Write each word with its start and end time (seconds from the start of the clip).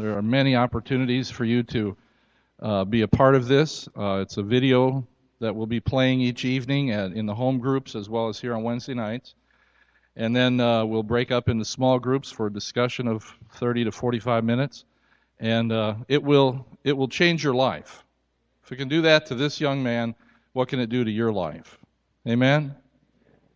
There 0.00 0.16
are 0.16 0.22
many 0.22 0.56
opportunities 0.56 1.30
for 1.30 1.44
you 1.44 1.62
to 1.64 1.96
uh, 2.62 2.84
be 2.86 3.02
a 3.02 3.08
part 3.08 3.34
of 3.34 3.48
this. 3.48 3.86
Uh, 3.94 4.20
it's 4.22 4.38
a 4.38 4.42
video 4.42 5.06
that 5.40 5.54
will 5.54 5.66
be 5.66 5.78
playing 5.78 6.22
each 6.22 6.46
evening 6.46 6.90
at, 6.90 7.12
in 7.12 7.26
the 7.26 7.34
home 7.34 7.58
groups 7.58 7.94
as 7.94 8.08
well 8.08 8.28
as 8.28 8.40
here 8.40 8.54
on 8.54 8.62
Wednesday 8.62 8.94
nights. 8.94 9.34
And 10.16 10.34
then 10.34 10.58
uh, 10.58 10.86
we'll 10.86 11.02
break 11.02 11.30
up 11.30 11.50
into 11.50 11.66
small 11.66 11.98
groups 11.98 12.30
for 12.30 12.46
a 12.46 12.52
discussion 12.52 13.08
of 13.08 13.24
30 13.56 13.84
to 13.84 13.92
45 13.92 14.42
minutes. 14.42 14.86
And 15.38 15.70
uh, 15.70 15.96
it 16.08 16.22
will 16.22 16.66
it 16.82 16.94
will 16.94 17.08
change 17.08 17.44
your 17.44 17.54
life. 17.54 18.02
If 18.64 18.72
it 18.72 18.76
can 18.76 18.88
do 18.88 19.02
that 19.02 19.26
to 19.26 19.34
this 19.34 19.60
young 19.60 19.82
man, 19.82 20.14
what 20.54 20.68
can 20.68 20.80
it 20.80 20.88
do 20.88 21.04
to 21.04 21.10
your 21.10 21.30
life? 21.30 21.78
Amen? 22.26 22.74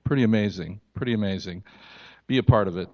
Pretty 0.04 0.24
amazing. 0.24 0.82
Pretty 0.92 1.14
amazing. 1.14 1.64
Be 2.26 2.36
a 2.36 2.42
part 2.42 2.68
of 2.68 2.76
it. 2.76 2.90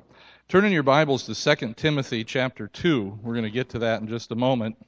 Turn 0.51 0.65
in 0.65 0.73
your 0.73 0.83
Bibles 0.83 1.27
to 1.27 1.57
2 1.57 1.75
Timothy 1.75 2.25
chapter 2.25 2.67
2. 2.67 3.21
We're 3.23 3.35
going 3.35 3.45
to 3.45 3.53
get 3.53 3.69
to 3.69 3.79
that 3.79 4.01
in 4.01 4.09
just 4.09 4.33
a 4.33 4.35
moment. 4.35 4.85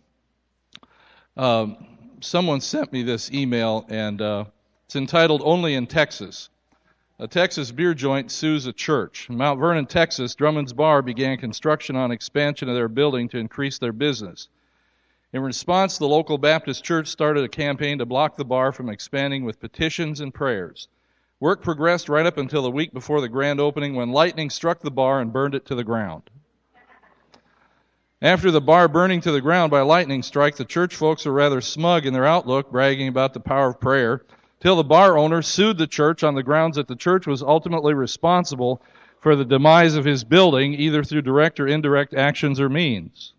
Um, 1.36 1.76
someone 2.20 2.60
sent 2.60 2.92
me 2.92 3.04
this 3.04 3.30
email, 3.30 3.86
and 3.88 4.20
uh, 4.20 4.46
it's 4.86 4.96
entitled 4.96 5.40
Only 5.44 5.74
in 5.74 5.86
Texas. 5.86 6.48
A 7.20 7.28
Texas 7.28 7.70
beer 7.70 7.94
joint 7.94 8.32
sues 8.32 8.66
a 8.66 8.72
church. 8.72 9.28
In 9.30 9.36
Mount 9.36 9.60
Vernon, 9.60 9.86
Texas, 9.86 10.34
Drummond's 10.34 10.72
Bar 10.72 11.00
began 11.00 11.38
construction 11.38 11.94
on 11.94 12.10
expansion 12.10 12.68
of 12.68 12.74
their 12.74 12.88
building 12.88 13.28
to 13.28 13.38
increase 13.38 13.78
their 13.78 13.92
business. 13.92 14.48
In 15.32 15.42
response, 15.42 15.96
the 15.96 16.08
local 16.08 16.38
Baptist 16.38 16.82
church 16.82 17.06
started 17.06 17.44
a 17.44 17.48
campaign 17.48 17.98
to 17.98 18.04
block 18.04 18.36
the 18.36 18.44
bar 18.44 18.72
from 18.72 18.88
expanding 18.88 19.44
with 19.44 19.60
petitions 19.60 20.18
and 20.18 20.34
prayers. 20.34 20.88
Work 21.42 21.60
progressed 21.60 22.08
right 22.08 22.24
up 22.24 22.38
until 22.38 22.62
the 22.62 22.70
week 22.70 22.92
before 22.92 23.20
the 23.20 23.28
grand 23.28 23.58
opening 23.58 23.96
when 23.96 24.12
lightning 24.12 24.48
struck 24.48 24.78
the 24.78 24.92
bar 24.92 25.20
and 25.20 25.32
burned 25.32 25.56
it 25.56 25.66
to 25.66 25.74
the 25.74 25.82
ground. 25.82 26.22
After 28.22 28.52
the 28.52 28.60
bar 28.60 28.86
burning 28.86 29.20
to 29.22 29.32
the 29.32 29.40
ground 29.40 29.72
by 29.72 29.80
lightning 29.80 30.22
strike, 30.22 30.54
the 30.54 30.64
church 30.64 30.94
folks 30.94 31.24
were 31.24 31.32
rather 31.32 31.60
smug 31.60 32.06
in 32.06 32.12
their 32.12 32.24
outlook, 32.24 32.70
bragging 32.70 33.08
about 33.08 33.34
the 33.34 33.40
power 33.40 33.70
of 33.70 33.80
prayer 33.80 34.22
till 34.60 34.76
the 34.76 34.84
bar 34.84 35.18
owner 35.18 35.42
sued 35.42 35.78
the 35.78 35.88
church 35.88 36.22
on 36.22 36.36
the 36.36 36.44
grounds 36.44 36.76
that 36.76 36.86
the 36.86 36.94
church 36.94 37.26
was 37.26 37.42
ultimately 37.42 37.92
responsible 37.92 38.80
for 39.18 39.34
the 39.34 39.44
demise 39.44 39.96
of 39.96 40.04
his 40.04 40.22
building, 40.22 40.74
either 40.74 41.02
through 41.02 41.22
direct 41.22 41.58
or 41.58 41.66
indirect 41.66 42.14
actions 42.14 42.60
or 42.60 42.68
means. 42.68 43.32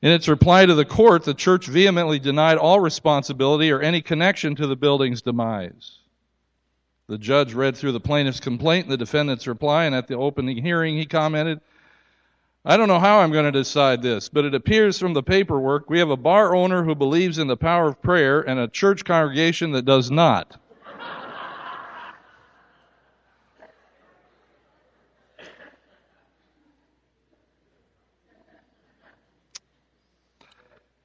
In 0.00 0.10
its 0.10 0.28
reply 0.28 0.64
to 0.64 0.74
the 0.74 0.86
court, 0.86 1.24
the 1.24 1.34
church 1.34 1.66
vehemently 1.66 2.18
denied 2.18 2.56
all 2.56 2.80
responsibility 2.80 3.70
or 3.70 3.82
any 3.82 4.00
connection 4.00 4.54
to 4.54 4.66
the 4.66 4.76
building's 4.76 5.20
demise. 5.20 5.98
The 7.06 7.18
judge 7.18 7.52
read 7.52 7.76
through 7.76 7.92
the 7.92 8.00
plaintiff's 8.00 8.40
complaint 8.40 8.86
and 8.86 8.92
the 8.92 8.96
defendant's 8.96 9.46
reply, 9.46 9.84
and 9.84 9.94
at 9.94 10.08
the 10.08 10.16
opening 10.16 10.56
hearing, 10.56 10.96
he 10.96 11.04
commented, 11.04 11.60
I 12.64 12.78
don't 12.78 12.88
know 12.88 12.98
how 12.98 13.18
I'm 13.18 13.30
going 13.30 13.44
to 13.44 13.52
decide 13.52 14.00
this, 14.00 14.30
but 14.30 14.46
it 14.46 14.54
appears 14.54 14.98
from 14.98 15.12
the 15.12 15.22
paperwork 15.22 15.90
we 15.90 15.98
have 15.98 16.08
a 16.08 16.16
bar 16.16 16.56
owner 16.56 16.82
who 16.82 16.94
believes 16.94 17.38
in 17.38 17.46
the 17.46 17.58
power 17.58 17.88
of 17.88 18.00
prayer 18.00 18.40
and 18.40 18.58
a 18.58 18.68
church 18.68 19.04
congregation 19.04 19.72
that 19.72 19.84
does 19.84 20.10
not. 20.10 20.56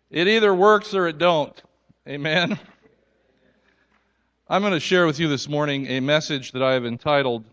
It 0.09 0.27
either 0.27 0.55
works 0.55 0.93
or 0.93 1.07
it 1.07 1.17
don't. 1.17 1.61
Amen. 2.07 2.57
I'm 4.49 4.61
going 4.61 4.73
to 4.73 4.79
share 4.79 5.05
with 5.05 5.19
you 5.19 5.27
this 5.27 5.47
morning 5.47 5.85
a 5.87 5.99
message 5.99 6.53
that 6.53 6.63
I 6.63 6.73
have 6.73 6.85
entitled 6.85 7.45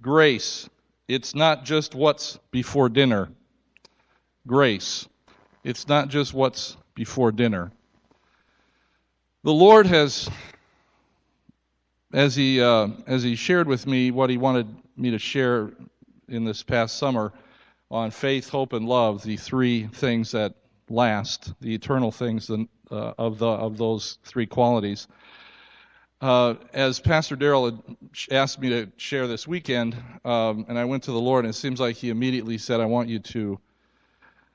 Grace 0.00 0.68
it's 1.08 1.34
not 1.34 1.64
just 1.64 1.94
what's 1.94 2.38
before 2.50 2.90
dinner. 2.90 3.30
Grace. 4.46 5.08
It's 5.64 5.88
not 5.88 6.08
just 6.08 6.34
what's 6.34 6.76
before 6.94 7.32
dinner. 7.32 7.72
The 9.42 9.52
Lord 9.52 9.86
has, 9.86 10.28
as 12.12 12.36
he 12.36 12.60
uh, 12.60 12.88
as 13.06 13.22
he 13.22 13.36
shared 13.36 13.66
with 13.66 13.86
me 13.86 14.10
what 14.10 14.28
he 14.28 14.36
wanted 14.36 14.66
me 14.96 15.12
to 15.12 15.18
share 15.18 15.70
in 16.28 16.44
this 16.44 16.62
past 16.62 16.98
summer 16.98 17.32
on 17.90 18.10
faith, 18.10 18.50
hope, 18.50 18.74
and 18.74 18.86
love, 18.86 19.22
the 19.22 19.38
three 19.38 19.86
things 19.86 20.32
that 20.32 20.54
last, 20.90 21.54
the 21.62 21.72
eternal 21.74 22.12
things 22.12 22.50
uh, 22.50 22.64
of 22.90 23.38
the 23.38 23.46
of 23.46 23.78
those 23.78 24.18
three 24.24 24.46
qualities. 24.46 25.08
Uh, 26.20 26.54
as 26.72 26.98
Pastor 26.98 27.36
Darrell 27.36 27.80
asked 28.30 28.58
me 28.58 28.70
to 28.70 28.90
share 28.96 29.28
this 29.28 29.46
weekend, 29.46 29.96
um, 30.24 30.66
and 30.68 30.76
I 30.76 30.84
went 30.84 31.04
to 31.04 31.12
the 31.12 31.20
Lord, 31.20 31.44
and 31.44 31.54
it 31.54 31.56
seems 31.56 31.78
like 31.78 31.94
He 31.94 32.10
immediately 32.10 32.58
said, 32.58 32.80
I 32.80 32.86
want 32.86 33.08
you 33.08 33.20
to 33.20 33.60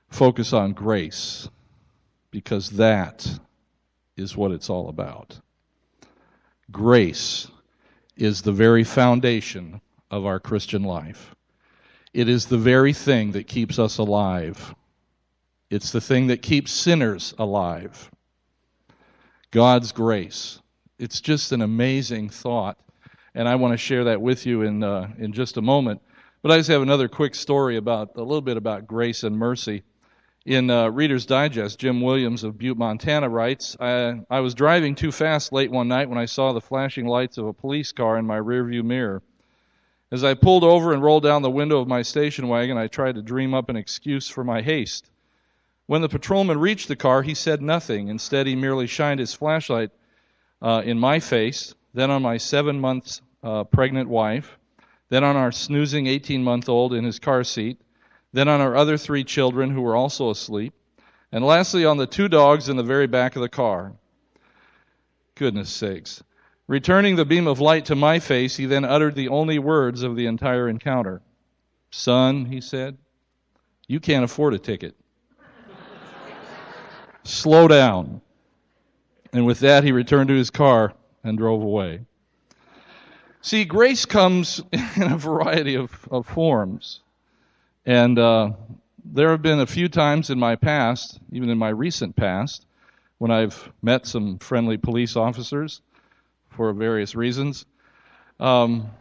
focus 0.10 0.52
on 0.52 0.74
grace, 0.74 1.48
because 2.32 2.70
that 2.72 3.26
is 4.18 4.36
what 4.36 4.52
it's 4.52 4.70
all 4.70 4.90
about. 4.90 5.40
Grace 6.70 7.48
is 8.18 8.42
the 8.42 8.52
very 8.52 8.84
foundation 8.84 9.80
of 10.12 10.26
our 10.26 10.42
Christian 10.42 10.84
life. 10.84 11.34
It 12.14 12.28
is 12.28 12.46
the 12.46 12.58
very 12.58 12.94
thing 12.94 13.32
that 13.32 13.48
keeps 13.48 13.80
us 13.80 14.00
alive. 14.00 14.76
It's 15.70 15.92
the 15.92 16.02
thing 16.02 16.28
that 16.28 16.42
keeps 16.42 16.74
sinners 16.74 17.34
alive. 17.40 18.12
God's 19.50 19.94
grace 19.94 20.60
it's 21.04 21.20
just 21.20 21.52
an 21.52 21.62
amazing 21.62 22.30
thought, 22.30 22.78
and 23.36 23.48
I 23.48 23.56
want 23.56 23.74
to 23.74 23.78
share 23.78 24.06
that 24.06 24.22
with 24.22 24.46
you 24.46 24.62
in 24.62 24.84
uh, 24.84 25.10
in 25.18 25.34
just 25.34 25.58
a 25.58 25.62
moment. 25.62 26.02
But 26.42 26.52
I 26.52 26.58
just 26.58 26.70
have 26.70 26.82
another 26.82 27.10
quick 27.10 27.36
story 27.36 27.76
about 27.76 28.16
a 28.16 28.22
little 28.22 28.42
bit 28.42 28.56
about 28.56 28.88
grace 28.88 29.24
and 29.24 29.38
mercy. 29.38 29.84
In 30.46 30.70
uh, 30.70 30.90
Reader's 30.90 31.26
Digest, 31.26 31.78
Jim 31.80 32.02
Williams 32.02 32.44
of 32.44 32.58
Butte, 32.58 32.78
Montana 32.78 33.30
writes, 33.30 33.78
I, 33.80 34.22
I 34.30 34.40
was 34.42 34.54
driving 34.54 34.96
too 34.96 35.12
fast 35.12 35.54
late 35.54 35.72
one 35.72 35.88
night 35.88 36.10
when 36.10 36.18
I 36.18 36.26
saw 36.26 36.52
the 36.52 36.60
flashing 36.60 37.06
lights 37.06 37.38
of 37.38 37.48
a 37.48 37.54
police 37.54 37.94
car 37.94 38.18
in 38.18 38.26
my 38.26 38.38
rearview 38.38 38.84
mirror. 38.84 39.22
As 40.12 40.24
I 40.24 40.34
pulled 40.34 40.66
over 40.66 40.94
and 40.94 41.02
rolled 41.02 41.24
down 41.24 41.44
the 41.44 41.50
window 41.50 41.80
of 41.80 41.88
my 41.88 42.02
station 42.02 42.50
wagon, 42.50 42.78
I 42.78 42.88
tried 42.88 43.16
to 43.16 43.22
dream 43.22 43.54
up 43.54 43.70
an 43.70 43.78
excuse 43.78 44.28
for 44.28 44.44
my 44.44 44.62
haste. 44.62 45.10
When 45.86 46.02
the 46.02 46.10
patrolman 46.10 46.60
reached 46.60 46.90
the 46.90 46.98
car, 46.98 47.22
he 47.24 47.36
said 47.36 47.62
nothing. 47.62 48.10
Instead, 48.10 48.48
he 48.48 48.56
merely 48.56 48.88
shined 48.88 49.22
his 49.22 49.34
flashlight 49.34 49.92
uh, 50.64 50.82
in 50.84 50.98
my 50.98 51.20
face, 51.20 51.76
then 51.94 52.10
on 52.10 52.22
my 52.22 52.38
seven 52.38 52.80
months 52.80 53.22
uh, 53.44 53.66
pregnant 53.66 54.10
wife, 54.10 54.58
then 55.10 55.24
on 55.24 55.36
our 55.36 55.52
snoozing 55.52 56.08
18 56.08 56.44
month 56.44 56.70
old 56.70 56.94
in 56.94 57.04
his 57.04 57.20
car 57.20 57.44
seat, 57.44 57.80
then 58.32 58.48
on 58.48 58.62
our 58.62 58.76
other 58.76 58.98
three 58.98 59.24
children 59.24 59.70
who 59.70 59.82
were 59.82 59.96
also 59.96 60.30
asleep, 60.32 60.74
and 61.32 61.46
lastly 61.46 61.86
on 61.86 61.98
the 61.98 62.08
two 62.08 62.28
dogs 62.28 62.70
in 62.70 62.78
the 62.78 62.84
very 62.84 63.06
back 63.06 63.36
of 63.36 63.42
the 63.42 63.50
car. 63.50 63.94
Goodness 65.36 65.70
sakes. 65.70 66.24
Returning 66.68 67.18
the 67.18 67.26
beam 67.26 67.46
of 67.48 67.60
light 67.60 67.86
to 67.86 67.96
my 67.96 68.20
face, 68.20 68.56
he 68.56 68.66
then 68.66 68.86
uttered 68.86 69.16
the 69.16 69.28
only 69.28 69.60
words 69.60 70.02
of 70.02 70.16
the 70.16 70.28
entire 70.28 70.70
encounter. 70.70 71.22
Son, 71.92 72.46
he 72.46 72.62
said, 72.62 72.98
you 73.88 74.00
can't 74.00 74.24
afford 74.24 74.54
a 74.54 74.60
ticket. 74.60 74.96
Slow 77.24 77.68
down. 77.68 78.22
And 79.34 79.48
with 79.48 79.62
that, 79.62 79.84
he 79.84 79.92
returned 79.92 80.30
to 80.30 80.36
his 80.36 80.52
car 80.52 80.94
and 81.24 81.38
drove 81.38 81.64
away. 81.64 82.02
See, 83.42 83.66
grace 83.66 84.06
comes 84.06 84.62
in 84.72 85.12
a 85.12 85.18
variety 85.18 85.76
of, 85.76 85.92
of 86.12 86.28
forms. 86.28 87.02
And 87.86 88.18
uh, 88.18 88.52
there 89.04 89.32
have 89.32 89.42
been 89.42 89.60
a 89.60 89.66
few 89.66 89.90
times 89.90 90.30
in 90.30 90.40
my 90.40 90.56
past, 90.56 91.20
even 91.32 91.50
in 91.50 91.58
my 91.58 91.70
recent 91.70 92.16
past, 92.16 92.66
when 93.18 93.32
I've 93.32 93.72
met 93.82 94.06
some 94.06 94.38
friendly 94.38 94.78
police 94.78 95.16
officers 95.16 95.82
for 96.52 96.72
various 96.72 97.16
reasons. 97.16 97.66
Um, 98.40 98.92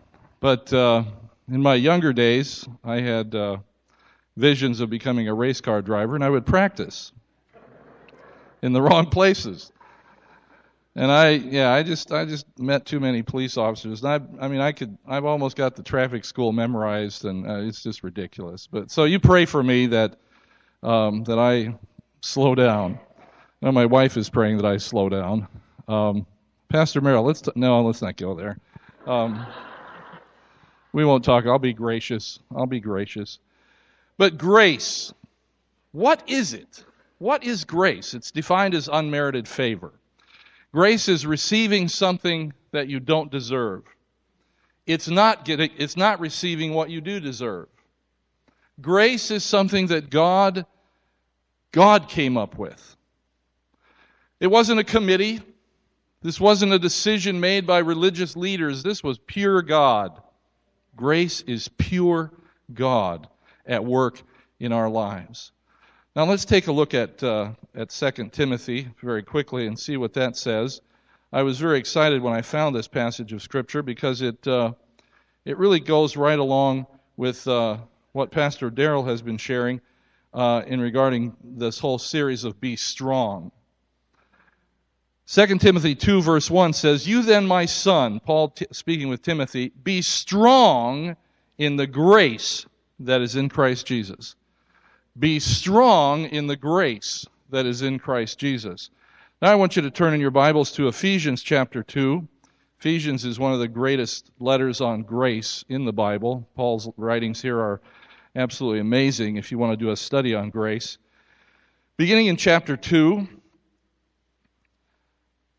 but 0.41 0.73
uh, 0.73 1.05
in 1.49 1.63
my 1.63 1.75
younger 1.75 2.13
days, 2.13 2.67
I 2.83 3.01
had 3.01 3.35
uh, 3.35 3.59
visions 4.37 4.81
of 4.81 4.91
becoming 4.91 5.29
a 5.29 5.35
race 5.35 5.61
car 5.61 5.83
driver, 5.83 6.15
and 6.15 6.25
I 6.25 6.31
would 6.31 6.47
practice 6.47 7.13
in 8.63 8.73
the 8.73 8.83
wrong 8.83 9.07
places. 9.11 9.71
And 10.95 11.11
I, 11.11 11.31
yeah, 11.31 11.73
I 11.73 11.83
just, 11.83 12.13
I 12.13 12.27
just 12.27 12.47
met 12.59 12.85
too 12.85 13.01
many 13.01 13.23
police 13.23 13.57
officers. 13.57 14.03
And 14.03 14.13
I, 14.41 14.45
I 14.45 14.49
mean, 14.49 14.61
I 14.61 14.73
could, 14.73 14.99
I've 15.07 15.25
almost 15.25 15.57
got 15.57 15.75
the 15.75 15.83
traffic 15.83 16.25
school 16.25 16.53
memorized, 16.53 17.25
and 17.25 17.49
uh, 17.49 17.61
it's 17.61 17.83
just 17.83 18.03
ridiculous. 18.03 18.67
But 18.67 18.91
so 18.91 19.05
you 19.05 19.19
pray 19.19 19.47
for 19.47 19.63
me 19.63 19.87
that, 19.87 20.17
um, 20.83 21.25
that 21.25 21.39
I 21.39 21.75
slow 22.21 22.55
down. 22.55 22.99
Now 23.63 23.71
my 23.71 23.87
wife 23.87 24.17
is 24.17 24.29
praying 24.29 24.59
that 24.59 24.67
I 24.67 24.77
slow 24.77 25.09
down. 25.09 25.49
Um, 25.89 26.27
Pastor 26.69 27.01
Merrill, 27.01 27.25
let's 27.25 27.41
t- 27.41 27.53
no, 27.55 27.83
let's 27.83 28.03
not 28.03 28.17
go 28.17 28.35
there. 28.35 28.59
Um, 29.07 29.47
we 30.93 31.05
won't 31.05 31.25
talk. 31.25 31.47
I'll 31.47 31.59
be 31.59 31.73
gracious. 31.73 32.39
I'll 32.55 32.67
be 32.67 32.81
gracious. 32.81 33.39
But 34.19 34.37
grace, 34.37 35.13
what 35.93 36.23
is 36.27 36.53
it? 36.53 36.85
What 37.19 37.45
is 37.45 37.65
grace? 37.65 38.15
It's 38.15 38.31
defined 38.31 38.75
as 38.75 38.89
unmerited 38.93 39.49
favor. 39.49 39.93
Grace 40.73 41.09
is 41.09 41.27
receiving 41.27 41.89
something 41.89 42.53
that 42.73 42.89
you 42.89 42.99
don't 42.99 43.31
deserve. 43.31 43.83
It's 44.87 45.09
not 45.09 45.45
getting, 45.45 45.71
it's 45.77 45.97
not 45.97 46.21
receiving 46.21 46.73
what 46.73 46.91
you 46.91 47.01
do 47.01 47.21
deserve. 47.21 47.69
Grace 48.81 49.31
is 49.31 49.45
something 49.45 49.89
that 49.89 50.11
God 50.11 50.67
God 51.73 52.09
came 52.09 52.37
up 52.37 52.59
with. 52.59 52.97
It 54.41 54.49
wasn't 54.49 54.81
a 54.81 54.85
committee. 54.85 55.41
This 56.21 56.39
wasn't 56.39 56.73
a 56.73 56.79
decision 56.79 57.41
made 57.41 57.67
by 57.67 57.79
religious 57.79 58.37
leaders. 58.37 58.83
This 58.83 59.03
was 59.03 59.19
pure 59.19 59.63
God. 59.63 60.21
Grace 60.95 61.41
is 61.41 61.69
pure 61.69 62.31
God 62.73 63.27
at 63.67 63.85
work 63.85 64.23
in 64.61 64.73
our 64.73 64.89
lives. 64.89 65.53
Now 66.15 66.27
let's 66.27 66.45
take 66.45 66.67
a 66.67 66.73
look 66.73 66.93
at 66.93 67.23
uh, 67.23 67.53
at 67.75 67.89
2 67.89 68.29
Timothy 68.33 68.87
very 69.03 69.23
quickly 69.23 69.67
and 69.67 69.79
see 69.79 69.97
what 69.97 70.13
that 70.13 70.37
says. 70.37 70.83
I 71.33 71.43
was 71.43 71.59
very 71.59 71.79
excited 71.79 72.21
when 72.21 72.35
I 72.35 72.43
found 72.43 72.77
this 72.77 72.87
passage 72.87 73.33
of 73.33 73.41
Scripture 73.41 73.83
because 73.83 74.21
it 74.21 74.47
uh, 74.47 74.73
it 75.47 75.57
really 75.57 75.81
goes 75.81 76.15
right 76.15 76.39
along 76.39 76.87
with 77.17 77.49
uh, 77.49 77.79
what 78.13 78.31
Pastor 78.31 78.69
Darrell 78.69 79.05
has 79.05 79.23
been 79.23 79.39
sharing 79.39 79.81
uh, 80.35 80.61
in 80.67 80.83
regarding 80.83 81.35
this 81.43 81.79
whole 81.79 81.99
series 81.99 82.45
of 82.45 82.61
Be 82.61 82.77
Strong. 82.77 83.51
2 85.29 85.59
Timothy 85.61 85.95
2 85.95 86.21
verse 86.21 86.51
1 86.51 86.75
says, 86.75 87.09
You 87.09 87.23
then, 87.23 87.47
my 87.47 87.65
son, 87.65 88.21
Paul 88.21 88.51
t- 88.51 88.67
speaking 88.71 89.09
with 89.09 89.23
Timothy, 89.23 89.73
be 89.83 90.03
strong 90.03 91.17
in 91.57 91.77
the 91.77 91.87
grace 91.87 92.67
that 93.01 93.23
is 93.23 93.35
in 93.35 93.49
Christ 93.49 93.87
Jesus. 93.87 94.37
Be 95.19 95.41
strong 95.41 96.25
in 96.25 96.47
the 96.47 96.57
grace 96.57 97.27
that 97.51 97.67
is 97.67 97.83
in 97.83 97.99
Christ 97.99 98.39
Jesus. 98.39 98.89
Now 99.43 99.53
I 99.53 99.57
want 99.57 99.77
you 99.77 99.83
to 99.83 99.91
turn 99.91 100.15
in 100.15 100.23
your 100.23 100.31
Bibles 100.31 100.73
to 100.73 100.89
Ephesians 100.89 101.43
chapter 101.43 101.83
2. 101.83 102.27
Ephesians 102.79 103.27
is 103.27 103.39
one 103.39 103.53
of 103.53 103.59
the 103.59 103.69
greatest 103.69 104.31
letters 104.41 104.81
on 104.81 105.03
grace 105.03 105.67
in 105.69 105.85
the 105.85 105.93
Bible. 105.93 106.49
Paul's 106.57 106.89
writings 106.97 107.43
here 107.43 107.61
are 107.61 107.83
absolutely 108.37 108.81
amazing 108.81 109.37
if 109.37 109.53
you 109.53 109.59
want 109.59 109.79
to 109.79 109.85
do 109.85 109.91
a 109.91 109.97
study 109.97 110.35
on 110.35 110.49
grace. 110.49 110.97
Beginning 111.99 112.29
in 112.29 112.39
chapter 112.39 112.75
2, 112.75 113.29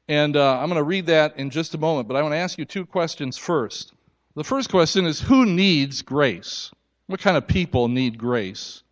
and 0.08 0.36
uh, 0.36 0.58
I'm 0.58 0.68
going 0.68 0.78
to 0.78 0.84
read 0.84 1.06
that 1.06 1.38
in 1.38 1.52
just 1.52 1.76
a 1.76 1.78
moment, 1.78 2.08
but 2.08 2.18
I 2.18 2.24
want 2.24 2.34
to 2.34 2.38
ask 2.38 2.58
you 2.58 2.66
two 2.66 2.88
questions 2.88 3.38
first. 3.38 3.94
The 4.34 4.44
first 4.44 4.72
question 4.72 5.06
is 5.06 5.22
Who 5.22 5.46
needs 5.46 6.02
grace? 6.02 6.72
What 7.06 7.20
kind 7.20 7.38
of 7.38 7.48
people 7.48 7.88
need 7.88 8.18
grace? 8.18 8.83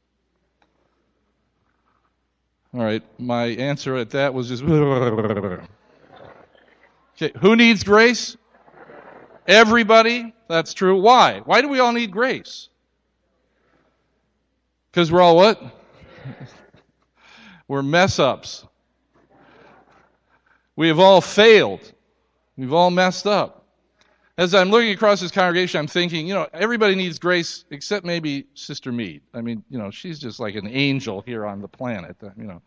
All 2.73 2.81
right, 2.81 3.03
my 3.19 3.47
answer 3.47 3.97
at 3.97 4.11
that 4.11 4.33
was 4.33 4.47
just. 4.47 4.63
okay, 4.63 5.67
who 7.39 7.55
needs 7.57 7.83
grace? 7.83 8.37
Everybody. 9.47 10.33
That's 10.47 10.73
true. 10.73 10.99
Why? 11.01 11.41
Why 11.43 11.61
do 11.61 11.67
we 11.67 11.79
all 11.79 11.91
need 11.91 12.11
grace? 12.11 12.69
Because 14.91 15.11
we're 15.11 15.21
all 15.21 15.35
what? 15.35 15.61
we're 17.67 17.83
mess 17.83 18.19
ups. 18.19 18.65
We 20.75 20.87
have 20.87 20.99
all 20.99 21.19
failed. 21.21 21.91
We've 22.57 22.73
all 22.73 22.91
messed 22.91 23.27
up. 23.27 23.60
As 24.41 24.55
I'm 24.55 24.71
looking 24.71 24.89
across 24.89 25.21
this 25.21 25.29
congregation, 25.29 25.77
I'm 25.77 25.85
thinking, 25.85 26.25
you 26.25 26.33
know, 26.33 26.47
everybody 26.51 26.95
needs 26.95 27.19
grace 27.19 27.63
except 27.69 28.03
maybe 28.03 28.47
Sister 28.55 28.91
Mead. 28.91 29.21
I 29.35 29.41
mean, 29.41 29.63
you 29.69 29.77
know, 29.77 29.91
she's 29.91 30.17
just 30.17 30.39
like 30.39 30.55
an 30.55 30.65
angel 30.67 31.21
here 31.21 31.45
on 31.45 31.61
the 31.61 31.67
planet, 31.67 32.15
uh, 32.23 32.29
you 32.35 32.45
know. 32.45 32.63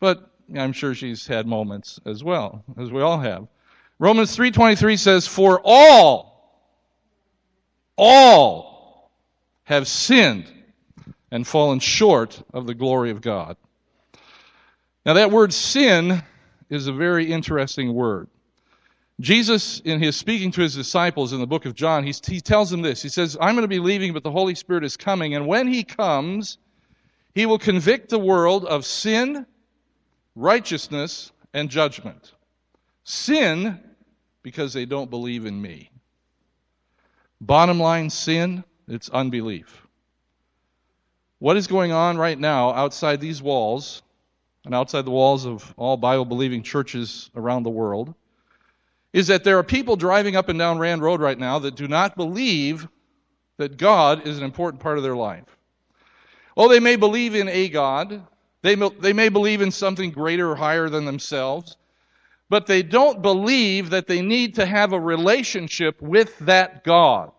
But 0.00 0.28
I'm 0.52 0.72
sure 0.72 0.92
she's 0.92 1.28
had 1.28 1.46
moments 1.46 2.00
as 2.04 2.24
well, 2.24 2.64
as 2.76 2.90
we 2.90 3.02
all 3.02 3.20
have. 3.20 3.46
Romans 4.00 4.34
3:23 4.34 4.96
says, 4.96 5.28
"For 5.28 5.60
all 5.62 6.66
all 7.96 9.12
have 9.62 9.86
sinned 9.86 10.52
and 11.30 11.46
fallen 11.46 11.78
short 11.78 12.42
of 12.52 12.66
the 12.66 12.74
glory 12.74 13.12
of 13.12 13.20
God." 13.20 13.56
Now 15.06 15.12
that 15.12 15.30
word 15.30 15.52
sin 15.54 16.24
is 16.68 16.88
a 16.88 16.92
very 16.92 17.30
interesting 17.30 17.94
word. 17.94 18.28
Jesus, 19.20 19.80
in 19.80 20.02
his 20.02 20.16
speaking 20.16 20.50
to 20.52 20.60
his 20.60 20.74
disciples 20.74 21.32
in 21.32 21.38
the 21.38 21.46
book 21.46 21.66
of 21.66 21.74
John, 21.74 22.04
he, 22.04 22.12
he 22.26 22.40
tells 22.40 22.70
them 22.70 22.82
this. 22.82 23.00
He 23.00 23.08
says, 23.08 23.36
I'm 23.40 23.54
going 23.54 23.62
to 23.62 23.68
be 23.68 23.78
leaving, 23.78 24.12
but 24.12 24.24
the 24.24 24.30
Holy 24.30 24.56
Spirit 24.56 24.84
is 24.84 24.96
coming. 24.96 25.34
And 25.34 25.46
when 25.46 25.68
he 25.68 25.84
comes, 25.84 26.58
he 27.34 27.46
will 27.46 27.58
convict 27.58 28.08
the 28.08 28.18
world 28.18 28.64
of 28.64 28.84
sin, 28.84 29.46
righteousness, 30.34 31.30
and 31.52 31.70
judgment. 31.70 32.32
Sin, 33.04 33.78
because 34.42 34.72
they 34.72 34.84
don't 34.84 35.10
believe 35.10 35.46
in 35.46 35.60
me. 35.60 35.90
Bottom 37.40 37.78
line 37.78 38.10
sin, 38.10 38.64
it's 38.88 39.08
unbelief. 39.10 39.86
What 41.38 41.56
is 41.56 41.68
going 41.68 41.92
on 41.92 42.16
right 42.16 42.38
now 42.38 42.70
outside 42.70 43.20
these 43.20 43.40
walls 43.40 44.02
and 44.64 44.74
outside 44.74 45.04
the 45.04 45.10
walls 45.10 45.46
of 45.46 45.72
all 45.76 45.96
Bible 45.96 46.24
believing 46.24 46.62
churches 46.62 47.30
around 47.36 47.62
the 47.62 47.70
world 47.70 48.14
is 49.14 49.28
that 49.28 49.44
there 49.44 49.56
are 49.58 49.62
people 49.62 49.94
driving 49.94 50.34
up 50.34 50.48
and 50.48 50.58
down 50.58 50.76
Rand 50.76 51.00
Road 51.00 51.20
right 51.20 51.38
now 51.38 51.60
that 51.60 51.76
do 51.76 51.86
not 51.86 52.16
believe 52.16 52.86
that 53.58 53.76
God 53.76 54.26
is 54.26 54.36
an 54.36 54.44
important 54.44 54.82
part 54.82 54.98
of 54.98 55.04
their 55.04 55.14
life. 55.14 55.44
Oh, 56.56 56.68
they 56.68 56.80
may 56.80 56.96
believe 56.96 57.36
in 57.36 57.48
a 57.48 57.68
God, 57.68 58.26
they 58.62 58.74
may, 58.74 58.90
they 58.98 59.12
may 59.12 59.28
believe 59.28 59.62
in 59.62 59.70
something 59.70 60.10
greater 60.10 60.50
or 60.50 60.56
higher 60.56 60.88
than 60.88 61.04
themselves, 61.04 61.76
but 62.50 62.66
they 62.66 62.82
don't 62.82 63.22
believe 63.22 63.90
that 63.90 64.08
they 64.08 64.20
need 64.20 64.56
to 64.56 64.66
have 64.66 64.92
a 64.92 65.00
relationship 65.00 66.02
with 66.02 66.36
that 66.40 66.82
God. 66.82 67.30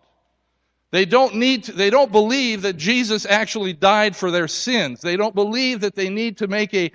They 0.92 1.04
don't 1.04 1.34
need 1.34 1.64
to, 1.64 1.72
they 1.72 1.90
don't 1.90 2.10
believe 2.10 2.62
that 2.62 2.78
Jesus 2.78 3.26
actually 3.26 3.74
died 3.74 4.16
for 4.16 4.30
their 4.30 4.48
sins. 4.48 5.02
They 5.02 5.16
don't 5.16 5.34
believe 5.34 5.80
that 5.82 5.94
they 5.94 6.08
need 6.08 6.38
to 6.38 6.48
make 6.48 6.72
a 6.72 6.90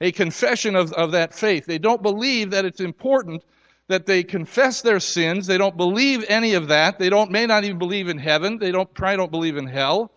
a 0.00 0.10
confession 0.10 0.74
of, 0.74 0.92
of 0.94 1.12
that 1.12 1.32
faith. 1.32 1.66
They 1.66 1.78
don't 1.78 2.02
believe 2.02 2.50
that 2.50 2.64
it's 2.64 2.80
important 2.80 3.44
that 3.88 4.06
they 4.06 4.22
confess 4.22 4.82
their 4.82 5.00
sins. 5.00 5.46
They 5.46 5.58
don't 5.58 5.76
believe 5.76 6.24
any 6.28 6.54
of 6.54 6.68
that. 6.68 6.98
They 6.98 7.10
don't, 7.10 7.30
may 7.30 7.46
not 7.46 7.64
even 7.64 7.78
believe 7.78 8.08
in 8.08 8.18
heaven. 8.18 8.58
They 8.58 8.72
don't, 8.72 8.92
probably 8.94 9.16
don't 9.18 9.30
believe 9.30 9.56
in 9.56 9.66
hell. 9.66 10.10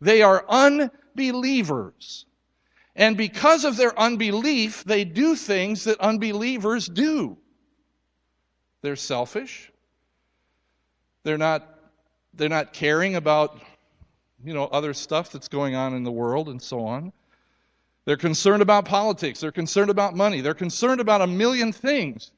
They 0.00 0.22
are 0.22 0.44
unbelievers. 0.48 2.26
And 2.96 3.16
because 3.16 3.64
of 3.64 3.76
their 3.76 3.98
unbelief, 3.98 4.84
they 4.84 5.04
do 5.04 5.36
things 5.36 5.84
that 5.84 6.00
unbelievers 6.00 6.88
do. 6.88 7.38
They're 8.82 8.96
selfish. 8.96 9.70
They're 11.22 11.38
not, 11.38 11.66
they're 12.34 12.48
not 12.48 12.72
caring 12.72 13.14
about, 13.14 13.60
you 14.44 14.52
know, 14.52 14.64
other 14.64 14.92
stuff 14.92 15.30
that's 15.30 15.48
going 15.48 15.76
on 15.76 15.94
in 15.94 16.02
the 16.02 16.10
world 16.10 16.48
and 16.48 16.60
so 16.60 16.84
on. 16.86 17.12
They're 18.04 18.16
concerned 18.16 18.62
about 18.62 18.84
politics. 18.84 19.38
They're 19.40 19.52
concerned 19.52 19.90
about 19.90 20.16
money. 20.16 20.40
They're 20.40 20.54
concerned 20.54 21.00
about 21.00 21.22
a 21.22 21.26
million 21.28 21.72
things. 21.72 22.32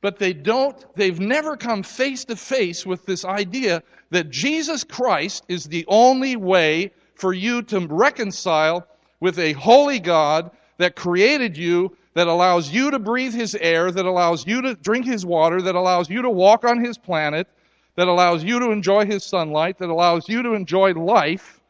But 0.00 0.18
they 0.18 0.32
don't, 0.32 0.76
they've 0.94 1.18
never 1.18 1.56
come 1.56 1.82
face 1.82 2.24
to 2.26 2.36
face 2.36 2.86
with 2.86 3.04
this 3.04 3.24
idea 3.24 3.82
that 4.10 4.30
Jesus 4.30 4.84
Christ 4.84 5.44
is 5.48 5.64
the 5.64 5.84
only 5.88 6.36
way 6.36 6.92
for 7.14 7.32
you 7.32 7.62
to 7.62 7.80
reconcile 7.80 8.86
with 9.20 9.38
a 9.38 9.52
holy 9.52 9.98
God 9.98 10.52
that 10.78 10.94
created 10.94 11.56
you, 11.56 11.96
that 12.14 12.28
allows 12.28 12.70
you 12.70 12.92
to 12.92 12.98
breathe 13.00 13.34
His 13.34 13.56
air, 13.56 13.90
that 13.90 14.06
allows 14.06 14.46
you 14.46 14.62
to 14.62 14.74
drink 14.76 15.04
His 15.04 15.26
water, 15.26 15.60
that 15.62 15.74
allows 15.74 16.08
you 16.08 16.22
to 16.22 16.30
walk 16.30 16.64
on 16.64 16.82
His 16.82 16.96
planet, 16.96 17.48
that 17.96 18.06
allows 18.06 18.44
you 18.44 18.60
to 18.60 18.70
enjoy 18.70 19.04
His 19.04 19.24
sunlight, 19.24 19.78
that 19.78 19.88
allows 19.88 20.28
you 20.28 20.44
to 20.44 20.52
enjoy 20.52 20.92
life. 20.92 21.60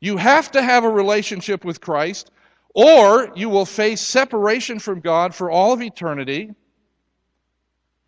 You 0.00 0.16
have 0.16 0.50
to 0.52 0.62
have 0.62 0.84
a 0.84 0.90
relationship 0.90 1.62
with 1.62 1.82
Christ 1.82 2.30
or 2.74 3.32
you 3.34 3.48
will 3.48 3.66
face 3.66 4.00
separation 4.00 4.78
from 4.78 5.00
God 5.00 5.34
for 5.34 5.50
all 5.50 5.72
of 5.72 5.82
eternity. 5.82 6.54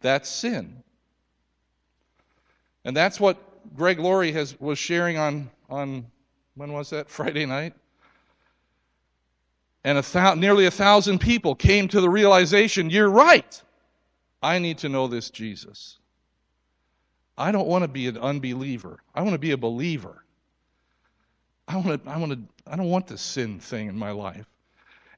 That's 0.03 0.29
sin. 0.29 0.83
And 2.85 2.97
that's 2.97 3.21
what 3.21 3.39
Greg 3.77 3.99
Laurie 3.99 4.33
has, 4.33 4.59
was 4.61 4.79
sharing 4.79 5.17
on, 5.17 5.51
on, 5.71 6.07
when 6.55 6.73
was 6.73 6.91
that? 6.91 7.09
Friday 7.11 7.47
night? 7.47 7.75
And 9.85 9.99
a 9.99 10.03
thou, 10.03 10.35
nearly 10.35 10.67
a 10.67 10.71
thousand 10.71 11.21
people 11.21 11.55
came 11.55 11.89
to 11.89 12.01
the 12.01 12.09
realization 12.09 12.91
you're 12.91 13.11
right. 13.11 13.63
I 14.43 14.59
need 14.59 14.79
to 14.79 14.89
know 14.89 15.09
this 15.09 15.31
Jesus. 15.31 15.99
I 17.37 17.51
don't 17.51 17.67
want 17.67 17.83
to 17.83 17.89
be 17.89 18.07
an 18.07 18.19
unbeliever. 18.19 18.99
I 19.15 19.23
want 19.23 19.33
to 19.33 19.39
be 19.39 19.53
a 19.53 19.57
believer. 19.57 20.25
I 21.67 21.77
want 21.77 22.05
to, 22.05 22.11
I 22.11 22.17
want 22.19 22.33
to, 22.33 22.71
I 22.71 22.77
don't 22.77 22.91
want 22.91 23.07
this 23.07 23.23
sin 23.23 23.59
thing 23.59 23.89
in 23.89 23.97
my 23.97 24.11
life. 24.11 24.47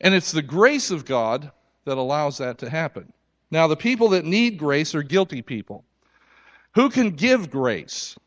And 0.01 0.15
it's 0.15 0.33
the 0.33 0.43
grace 0.43 0.91
of 0.91 1.05
God 1.05 1.51
that 1.85 1.99
allows 1.99 2.39
that 2.39 2.59
to 2.59 2.71
happen. 2.71 3.13
Now, 3.55 3.69
the 3.69 3.77
people 3.77 4.09
that 4.09 4.25
need 4.25 4.59
grace 4.59 4.97
are 4.97 5.05
guilty 5.05 5.41
people. 5.41 5.85
Who 6.75 6.91
can 6.91 7.11
give 7.11 7.53
grace? 7.53 8.19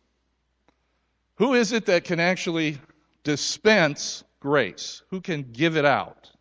Who 1.36 1.54
is 1.54 1.74
it 1.74 1.88
that 1.88 2.06
can 2.06 2.22
actually 2.22 2.78
dispense 3.26 4.24
grace? 4.40 5.02
Who 5.10 5.20
can 5.20 5.52
give 5.52 5.76
it 5.76 5.84
out? 5.84 6.32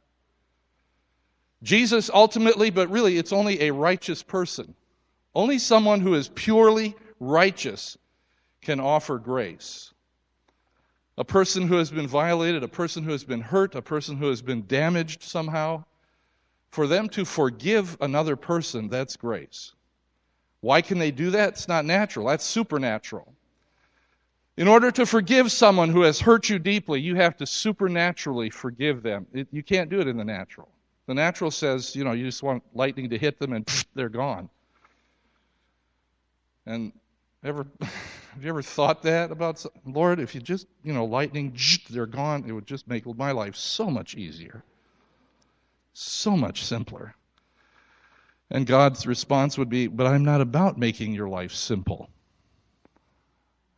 Jesus 1.65 2.11
ultimately, 2.15 2.71
but 2.71 2.89
really 2.89 3.19
it's 3.19 3.33
only 3.33 3.63
a 3.63 3.73
righteous 3.73 4.23
person. 4.23 4.73
Only 5.35 5.59
someone 5.59 6.01
who 6.01 6.15
is 6.15 6.29
purely 6.29 6.95
righteous 7.19 7.99
can 8.63 8.79
offer 8.79 9.19
grace. 9.19 9.93
a 11.19 11.25
person 11.25 11.67
who 11.67 11.77
has 11.77 11.91
been 11.91 12.07
violated, 12.07 12.63
a 12.63 12.69
person 12.69 13.03
who 13.03 13.11
has 13.11 13.25
been 13.25 13.41
hurt, 13.41 13.75
a 13.75 13.83
person 13.83 14.17
who 14.17 14.29
has 14.29 14.43
been 14.43 14.67
damaged 14.67 15.23
somehow, 15.23 15.85
for 16.77 16.87
them 16.87 17.09
to 17.09 17.25
forgive 17.25 17.97
another 18.03 18.37
person, 18.37 18.91
that's 18.91 19.17
grace. 19.17 19.73
Why 20.61 20.83
can 20.83 20.99
they 20.99 21.11
do 21.11 21.31
that? 21.31 21.55
It's 21.55 21.69
not 21.69 21.87
natural, 21.87 22.27
that's 22.27 22.45
supernatural. 22.45 23.33
In 24.59 24.69
order 24.69 24.91
to 24.91 25.07
forgive 25.07 25.51
someone 25.51 25.89
who 25.89 26.03
has 26.03 26.21
hurt 26.21 26.51
you 26.51 26.59
deeply, 26.59 27.01
you 27.01 27.15
have 27.15 27.35
to 27.39 27.47
supernaturally 27.47 28.51
forgive 28.51 29.03
them. 29.03 29.27
It, 29.33 29.49
you 29.53 29.63
can't 29.63 29.89
do 29.89 30.01
it 30.01 30.07
in 30.07 30.19
the 30.19 30.25
natural. 30.25 30.69
The 31.07 31.15
natural 31.15 31.51
says, 31.51 31.97
you 31.97 32.05
know, 32.05 32.13
you 32.13 32.27
just 32.27 32.43
want 32.43 32.63
lightning 32.75 33.09
to 33.09 33.17
hit 33.17 33.39
them 33.39 33.55
and 33.55 33.65
pff, 33.65 33.87
they're 33.95 34.11
gone. 34.11 34.51
And 36.67 36.93
ever 37.43 37.67
have 37.81 38.43
you 38.43 38.51
ever 38.51 38.61
thought 38.61 39.03
that 39.05 39.31
about 39.31 39.65
Lord, 39.87 40.21
if 40.21 40.35
you 40.35 40.43
just, 40.43 40.67
you 40.85 40.93
know, 40.93 41.07
lightning, 41.07 41.57
they're 41.89 42.05
gone, 42.05 42.45
it 42.47 42.53
would 42.53 42.67
just 42.67 42.87
make 42.87 43.07
my 43.17 43.33
life 43.33 43.57
so 43.57 43.89
much 43.89 44.15
easier. 44.15 44.63
So 45.99 46.37
much 46.37 46.63
simpler. 46.63 47.15
And 48.51 48.67
God's 48.67 49.07
response 49.07 49.57
would 49.57 49.71
be, 49.71 49.87
But 49.87 50.07
I'm 50.07 50.27
not 50.27 50.43
about 50.43 50.77
making 50.77 51.15
your 51.15 51.27
life 51.27 51.53
simple. 51.53 52.11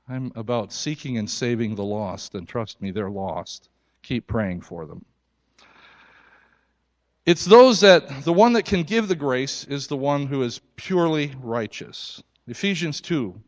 I'm 0.08 0.32
about 0.34 0.72
seeking 0.72 1.16
and 1.16 1.30
saving 1.30 1.76
the 1.76 1.84
lost, 1.84 2.34
and 2.34 2.48
trust 2.48 2.82
me, 2.82 2.90
they're 2.90 3.08
lost. 3.08 3.68
Keep 4.02 4.26
praying 4.26 4.62
for 4.62 4.84
them. 4.84 5.04
It's 7.24 7.44
those 7.44 7.80
that, 7.82 8.24
the 8.24 8.32
one 8.32 8.54
that 8.54 8.64
can 8.64 8.82
give 8.82 9.06
the 9.06 9.14
grace 9.14 9.62
is 9.64 9.86
the 9.86 9.96
one 9.96 10.26
who 10.26 10.42
is 10.42 10.60
purely 10.74 11.32
righteous. 11.40 12.20
Ephesians 12.48 13.00
2. 13.00 13.40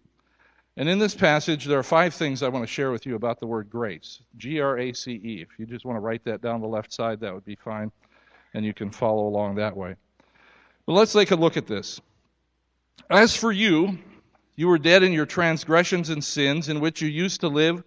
And 0.76 0.88
in 0.88 1.00
this 1.00 1.16
passage, 1.16 1.64
there 1.64 1.80
are 1.80 1.82
five 1.82 2.14
things 2.14 2.40
I 2.40 2.48
want 2.48 2.62
to 2.62 2.72
share 2.72 2.92
with 2.92 3.04
you 3.04 3.16
about 3.16 3.40
the 3.40 3.48
word 3.48 3.68
grace. 3.68 4.20
G 4.36 4.60
R 4.60 4.78
A 4.78 4.92
C 4.92 5.12
E. 5.12 5.42
If 5.42 5.58
you 5.58 5.66
just 5.66 5.84
want 5.84 5.96
to 5.96 6.00
write 6.00 6.24
that 6.26 6.40
down 6.40 6.60
the 6.60 6.68
left 6.68 6.92
side, 6.92 7.18
that 7.20 7.34
would 7.34 7.44
be 7.44 7.56
fine. 7.56 7.90
And 8.54 8.64
you 8.64 8.74
can 8.74 8.90
follow 8.90 9.26
along 9.26 9.56
that 9.56 9.76
way. 9.76 9.94
But 10.86 10.92
let's 10.92 11.12
take 11.12 11.30
a 11.30 11.36
look 11.36 11.56
at 11.56 11.66
this. 11.66 12.00
As 13.08 13.36
for 13.36 13.52
you, 13.52 13.98
you 14.56 14.68
were 14.68 14.78
dead 14.78 15.02
in 15.02 15.12
your 15.12 15.26
transgressions 15.26 16.10
and 16.10 16.22
sins 16.22 16.68
in 16.68 16.80
which 16.80 17.00
you 17.00 17.08
used 17.08 17.40
to 17.40 17.48
live 17.48 17.82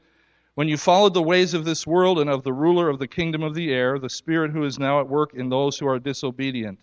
when 0.56 0.68
you 0.68 0.78
followed 0.78 1.14
the 1.14 1.22
ways 1.22 1.54
of 1.54 1.66
this 1.66 1.88
world 1.88 2.20
and 2.20 2.30
of 2.30 2.44
the 2.44 2.54
ruler 2.54 2.88
of 2.88 3.00
the 3.00 3.08
kingdom 3.08 3.42
of 3.42 3.56
the 3.56 3.72
air, 3.74 3.98
the 3.98 4.10
Spirit 4.10 4.52
who 4.52 4.64
is 4.64 4.78
now 4.78 5.00
at 5.00 5.10
work 5.10 5.34
in 5.34 5.50
those 5.50 5.78
who 5.78 5.88
are 5.88 6.00
disobedient. 6.00 6.80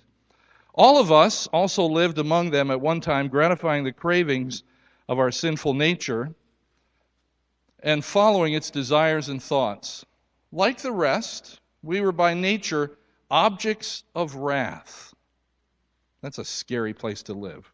All 0.75 0.99
of 0.99 1.13
us 1.13 1.47
also 1.49 1.85
lived 1.85 2.19
among 2.19 2.51
them 2.51 2.71
at 2.71 2.81
one 2.81 3.01
time, 3.01 3.29
gratifying 3.29 3.85
the 3.85 3.93
cravings 3.93 4.65
of 5.09 5.19
our 5.19 5.31
sinful 5.31 5.75
nature 5.75 6.35
and 7.83 8.05
following 8.05 8.55
its 8.55 8.71
desires 8.71 9.29
and 9.29 9.43
thoughts. 9.43 10.05
Like 10.53 10.79
the 10.79 10.93
rest, 10.93 11.61
we 11.83 12.01
were 12.01 12.13
by 12.13 12.35
nature 12.35 12.99
objects 13.31 14.05
of 14.15 14.35
wrath. 14.35 15.15
That's 16.23 16.39
a 16.39 16.45
scary 16.45 16.93
place 16.93 17.23
to 17.25 17.35
live. 17.35 17.71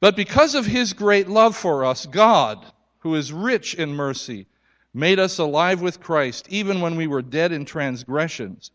But 0.00 0.16
because 0.16 0.54
of 0.54 0.66
his 0.66 0.92
great 0.92 1.28
love 1.28 1.56
for 1.56 1.84
us, 1.84 2.06
God, 2.06 2.64
who 2.98 3.14
is 3.14 3.32
rich 3.32 3.74
in 3.74 3.94
mercy, 3.94 4.46
made 4.92 5.18
us 5.18 5.38
alive 5.38 5.80
with 5.82 6.00
Christ 6.00 6.46
even 6.48 6.80
when 6.80 6.96
we 6.96 7.06
were 7.06 7.22
dead 7.22 7.52
in 7.52 7.64
transgressions. 7.64 8.70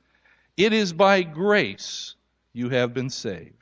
It 0.57 0.73
is 0.73 0.91
by 0.91 1.23
grace 1.23 2.15
you 2.53 2.69
have 2.69 2.93
been 2.93 3.09
saved. 3.09 3.53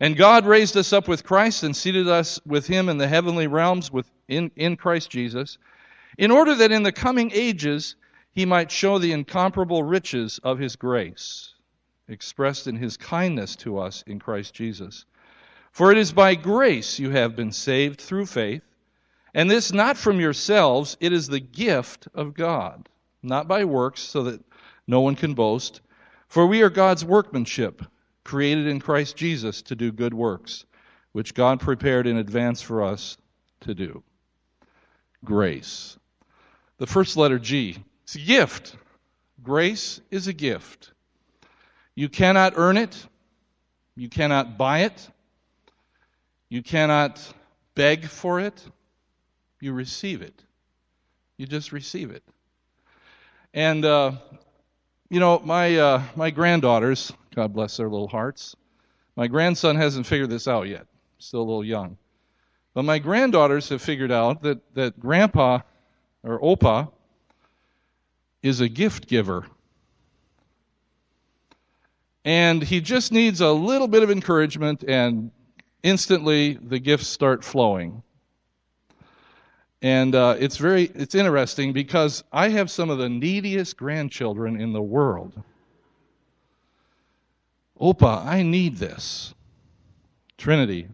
And 0.00 0.16
God 0.16 0.46
raised 0.46 0.76
us 0.76 0.92
up 0.92 1.08
with 1.08 1.24
Christ 1.24 1.62
and 1.62 1.76
seated 1.76 2.08
us 2.08 2.40
with 2.46 2.66
him 2.66 2.88
in 2.88 2.98
the 2.98 3.08
heavenly 3.08 3.46
realms 3.46 3.90
within, 3.90 4.50
in 4.56 4.76
Christ 4.76 5.10
Jesus, 5.10 5.58
in 6.18 6.30
order 6.30 6.54
that 6.54 6.72
in 6.72 6.82
the 6.82 6.92
coming 6.92 7.30
ages 7.32 7.96
he 8.38 8.46
might 8.46 8.70
show 8.70 9.00
the 9.00 9.10
incomparable 9.10 9.82
riches 9.82 10.38
of 10.44 10.60
his 10.60 10.76
grace, 10.76 11.54
expressed 12.06 12.68
in 12.68 12.76
his 12.76 12.96
kindness 12.96 13.56
to 13.56 13.76
us 13.76 14.04
in 14.06 14.20
Christ 14.20 14.54
Jesus. 14.54 15.06
For 15.72 15.90
it 15.90 15.98
is 15.98 16.12
by 16.12 16.36
grace 16.36 17.00
you 17.00 17.10
have 17.10 17.34
been 17.34 17.50
saved 17.50 18.00
through 18.00 18.26
faith, 18.26 18.62
and 19.34 19.50
this 19.50 19.72
not 19.72 19.96
from 19.96 20.20
yourselves, 20.20 20.96
it 21.00 21.12
is 21.12 21.26
the 21.26 21.40
gift 21.40 22.06
of 22.14 22.34
God, 22.34 22.88
not 23.24 23.48
by 23.48 23.64
works, 23.64 24.02
so 24.02 24.22
that 24.22 24.40
no 24.86 25.00
one 25.00 25.16
can 25.16 25.34
boast. 25.34 25.80
For 26.28 26.46
we 26.46 26.62
are 26.62 26.70
God's 26.70 27.04
workmanship, 27.04 27.82
created 28.22 28.68
in 28.68 28.78
Christ 28.78 29.16
Jesus 29.16 29.62
to 29.62 29.74
do 29.74 29.90
good 29.90 30.14
works, 30.14 30.64
which 31.10 31.34
God 31.34 31.58
prepared 31.58 32.06
in 32.06 32.18
advance 32.18 32.62
for 32.62 32.84
us 32.84 33.16
to 33.62 33.74
do. 33.74 34.04
Grace. 35.24 35.98
The 36.76 36.86
first 36.86 37.16
letter 37.16 37.40
G. 37.40 37.78
It's 38.08 38.14
a 38.14 38.20
gift. 38.20 38.74
Grace 39.42 40.00
is 40.10 40.28
a 40.28 40.32
gift. 40.32 40.92
You 41.94 42.08
cannot 42.08 42.54
earn 42.56 42.78
it. 42.78 43.06
You 43.96 44.08
cannot 44.08 44.56
buy 44.56 44.84
it. 44.84 45.10
You 46.48 46.62
cannot 46.62 47.20
beg 47.74 48.06
for 48.06 48.40
it. 48.40 48.64
You 49.60 49.74
receive 49.74 50.22
it. 50.22 50.42
You 51.36 51.44
just 51.44 51.70
receive 51.70 52.10
it. 52.10 52.22
And, 53.52 53.84
uh, 53.84 54.12
you 55.10 55.20
know, 55.20 55.40
my, 55.40 55.76
uh, 55.76 56.02
my 56.16 56.30
granddaughters, 56.30 57.12
God 57.34 57.52
bless 57.52 57.76
their 57.76 57.90
little 57.90 58.08
hearts, 58.08 58.56
my 59.16 59.26
grandson 59.26 59.76
hasn't 59.76 60.06
figured 60.06 60.30
this 60.30 60.48
out 60.48 60.66
yet. 60.66 60.86
Still 61.18 61.40
a 61.40 61.42
little 61.42 61.62
young. 61.62 61.98
But 62.72 62.84
my 62.84 63.00
granddaughters 63.00 63.68
have 63.68 63.82
figured 63.82 64.12
out 64.12 64.40
that, 64.44 64.60
that 64.76 64.98
grandpa 64.98 65.60
or 66.22 66.40
opa 66.40 66.90
is 68.48 68.60
a 68.60 68.68
gift 68.68 69.06
giver. 69.06 69.46
And 72.24 72.62
he 72.62 72.80
just 72.80 73.12
needs 73.12 73.40
a 73.40 73.50
little 73.50 73.88
bit 73.88 74.02
of 74.02 74.10
encouragement 74.10 74.84
and 74.86 75.30
instantly 75.82 76.54
the 76.54 76.78
gifts 76.78 77.06
start 77.06 77.44
flowing. 77.44 78.02
And 79.80 80.14
uh, 80.14 80.36
it's 80.38 80.56
very 80.56 80.84
it's 80.94 81.14
interesting 81.14 81.72
because 81.72 82.24
I 82.32 82.48
have 82.48 82.70
some 82.70 82.90
of 82.90 82.98
the 82.98 83.08
neediest 83.08 83.76
grandchildren 83.76 84.60
in 84.60 84.72
the 84.72 84.82
world. 84.82 85.40
Opa, 87.80 88.26
I 88.26 88.42
need 88.42 88.76
this. 88.76 89.34
Trinity, 90.36 90.88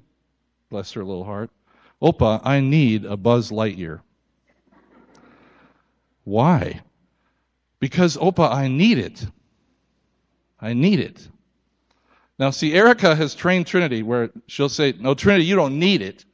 bless 0.69 0.93
her 0.93 1.03
little 1.03 1.25
heart. 1.25 1.51
Opa, 2.03 2.41
I 2.45 2.61
need 2.61 3.07
a 3.07 3.17
Buzz 3.17 3.51
Lightyear. 3.51 4.01
Why? 6.25 6.83
Because, 7.85 8.17
Opa, 8.17 8.51
I 8.51 8.69
need 8.69 8.97
it. 8.97 9.27
I 10.59 10.73
need 10.73 11.01
it. 11.01 11.29
Now, 12.39 12.49
see, 12.49 12.73
Erica 12.73 13.15
has 13.15 13.35
trained 13.35 13.67
Trinity 13.67 14.03
where 14.03 14.31
she'll 14.47 14.71
say, 14.71 14.95
No, 14.99 15.13
Trinity, 15.13 15.45
you 15.45 15.55
don't 15.55 15.79
need 15.79 16.01
it. 16.01 16.25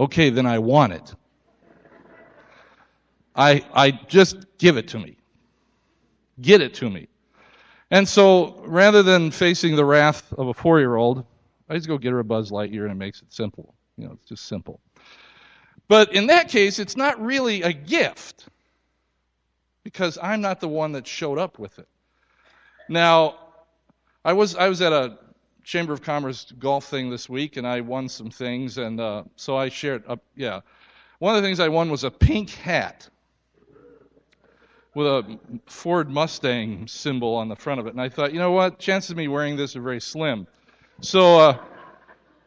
Okay, 0.00 0.30
then 0.30 0.46
I 0.46 0.58
want 0.58 0.94
it. 0.94 1.14
I, 3.36 3.64
I 3.72 3.92
just 3.92 4.44
give 4.58 4.78
it 4.78 4.88
to 4.88 4.98
me. 4.98 5.16
Get 6.40 6.60
it 6.60 6.74
to 6.74 6.90
me. 6.90 7.06
And 7.92 8.08
so, 8.08 8.60
rather 8.66 9.04
than 9.04 9.30
facing 9.30 9.76
the 9.76 9.84
wrath 9.84 10.32
of 10.32 10.48
a 10.48 10.54
four 10.54 10.80
year 10.80 10.96
old, 10.96 11.24
I 11.68 11.76
just 11.76 11.86
go 11.86 11.98
get 11.98 12.10
her 12.10 12.18
a 12.18 12.24
Buzz 12.24 12.50
Lightyear 12.50 12.82
and 12.82 12.90
it 12.90 12.96
makes 12.96 13.22
it 13.22 13.32
simple. 13.32 13.76
You 13.96 14.06
know, 14.06 14.14
it's 14.14 14.28
just 14.28 14.46
simple. 14.46 14.80
But 15.86 16.12
in 16.16 16.26
that 16.26 16.48
case, 16.48 16.80
it's 16.80 16.96
not 16.96 17.24
really 17.24 17.62
a 17.62 17.72
gift 17.72 18.48
because 19.84 20.18
I'm 20.22 20.40
not 20.40 20.60
the 20.60 20.68
one 20.68 20.92
that 20.92 21.06
showed 21.06 21.38
up 21.38 21.58
with 21.58 21.78
it. 21.78 21.88
Now, 22.88 23.36
I 24.24 24.32
was 24.32 24.56
I 24.56 24.68
was 24.68 24.82
at 24.82 24.92
a 24.92 25.18
Chamber 25.64 25.92
of 25.92 26.02
Commerce 26.02 26.52
golf 26.58 26.86
thing 26.86 27.10
this 27.10 27.28
week, 27.28 27.56
and 27.56 27.66
I 27.66 27.80
won 27.80 28.08
some 28.08 28.30
things, 28.30 28.78
and 28.78 29.00
uh, 29.00 29.24
so 29.36 29.56
I 29.56 29.68
shared. 29.68 30.04
Uh, 30.06 30.16
yeah, 30.36 30.60
one 31.18 31.36
of 31.36 31.42
the 31.42 31.46
things 31.46 31.60
I 31.60 31.68
won 31.68 31.90
was 31.90 32.04
a 32.04 32.10
pink 32.10 32.50
hat 32.50 33.08
with 34.94 35.06
a 35.06 35.38
Ford 35.66 36.10
Mustang 36.10 36.88
symbol 36.88 37.36
on 37.36 37.48
the 37.48 37.56
front 37.56 37.80
of 37.80 37.86
it, 37.86 37.90
and 37.90 38.00
I 38.00 38.08
thought, 38.08 38.32
you 38.32 38.40
know 38.40 38.50
what, 38.50 38.78
chances 38.78 39.10
of 39.12 39.16
me 39.16 39.28
wearing 39.28 39.56
this 39.56 39.76
are 39.76 39.80
very 39.80 40.00
slim. 40.00 40.46
So, 41.00 41.38
uh, 41.38 41.58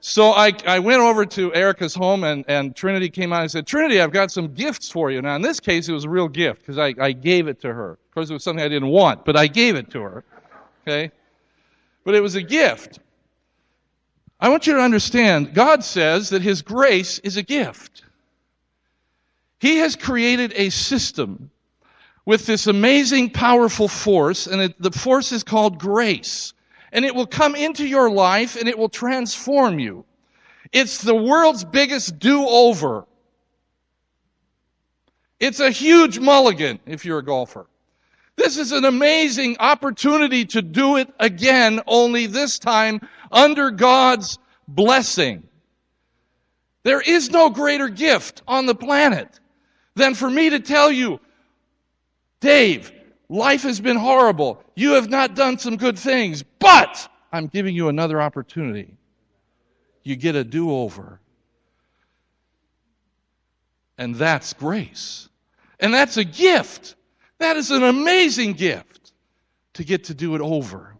so 0.05 0.31
I, 0.31 0.51
I 0.67 0.79
went 0.79 0.99
over 0.99 1.25
to 1.25 1.53
Erica's 1.53 1.95
home, 1.95 2.25
and, 2.25 2.43
and 2.49 2.75
Trinity 2.75 3.09
came 3.09 3.31
out 3.31 3.43
and 3.43 3.49
said, 3.49 3.65
Trinity, 3.65 4.01
I've 4.01 4.11
got 4.11 4.31
some 4.31 4.53
gifts 4.53 4.89
for 4.89 5.09
you. 5.09 5.21
Now, 5.21 5.37
in 5.37 5.41
this 5.41 5.61
case, 5.61 5.87
it 5.87 5.93
was 5.93 6.03
a 6.03 6.09
real 6.09 6.27
gift 6.27 6.59
because 6.59 6.77
I, 6.77 6.93
I 6.99 7.13
gave 7.13 7.47
it 7.47 7.61
to 7.61 7.73
her. 7.73 7.91
Of 7.91 8.11
course, 8.13 8.29
it 8.29 8.33
was 8.33 8.43
something 8.43 8.61
I 8.61 8.67
didn't 8.67 8.89
want, 8.89 9.23
but 9.23 9.37
I 9.37 9.47
gave 9.47 9.77
it 9.77 9.91
to 9.91 10.01
her. 10.01 10.25
Okay? 10.81 11.09
But 12.03 12.15
it 12.15 12.19
was 12.19 12.35
a 12.35 12.41
gift. 12.41 12.99
I 14.41 14.49
want 14.49 14.67
you 14.67 14.73
to 14.73 14.81
understand 14.81 15.53
God 15.53 15.85
says 15.85 16.31
that 16.31 16.41
His 16.41 16.63
grace 16.63 17.19
is 17.19 17.37
a 17.37 17.41
gift. 17.41 18.03
He 19.61 19.77
has 19.77 19.95
created 19.95 20.51
a 20.57 20.69
system 20.69 21.49
with 22.25 22.45
this 22.45 22.67
amazing, 22.67 23.29
powerful 23.29 23.87
force, 23.87 24.47
and 24.47 24.63
it, 24.63 24.81
the 24.81 24.91
force 24.91 25.31
is 25.31 25.45
called 25.45 25.79
grace. 25.79 26.53
And 26.93 27.03
it 27.03 27.13
will 27.13 27.27
come 27.27 27.55
into 27.55 27.85
your 27.85 28.09
life 28.09 28.55
and 28.55 28.69
it 28.69 28.77
will 28.77 28.87
transform 28.87 29.79
you. 29.79 30.05
It's 30.71 30.99
the 30.99 31.15
world's 31.15 31.65
biggest 31.65 32.19
do 32.19 32.47
over. 32.47 33.05
It's 35.39 35.59
a 35.59 35.71
huge 35.71 36.19
mulligan 36.19 36.79
if 36.85 37.03
you're 37.03 37.19
a 37.19 37.25
golfer. 37.25 37.67
This 38.35 38.57
is 38.57 38.71
an 38.71 38.85
amazing 38.85 39.57
opportunity 39.59 40.45
to 40.45 40.61
do 40.61 40.97
it 40.97 41.13
again, 41.19 41.81
only 41.85 42.27
this 42.27 42.59
time 42.59 43.01
under 43.31 43.71
God's 43.71 44.39
blessing. 44.67 45.43
There 46.83 47.01
is 47.01 47.29
no 47.29 47.49
greater 47.49 47.89
gift 47.89 48.41
on 48.47 48.65
the 48.65 48.75
planet 48.75 49.39
than 49.95 50.13
for 50.13 50.29
me 50.29 50.51
to 50.51 50.59
tell 50.59 50.91
you, 50.91 51.19
Dave, 52.39 52.91
life 53.29 53.63
has 53.63 53.79
been 53.79 53.97
horrible. 53.97 54.63
You 54.75 54.93
have 54.93 55.09
not 55.09 55.35
done 55.35 55.57
some 55.57 55.77
good 55.77 55.97
things, 55.97 56.43
but 56.59 57.09
I'm 57.31 57.47
giving 57.47 57.75
you 57.75 57.89
another 57.89 58.21
opportunity. 58.21 58.97
You 60.03 60.15
get 60.15 60.35
a 60.35 60.43
do 60.43 60.71
over. 60.71 61.19
And 63.97 64.15
that's 64.15 64.53
grace. 64.53 65.29
And 65.79 65.93
that's 65.93 66.17
a 66.17 66.23
gift. 66.23 66.95
That 67.39 67.57
is 67.57 67.71
an 67.71 67.83
amazing 67.83 68.53
gift 68.53 69.13
to 69.73 69.83
get 69.83 70.05
to 70.05 70.13
do 70.13 70.35
it 70.35 70.41
over. 70.41 70.95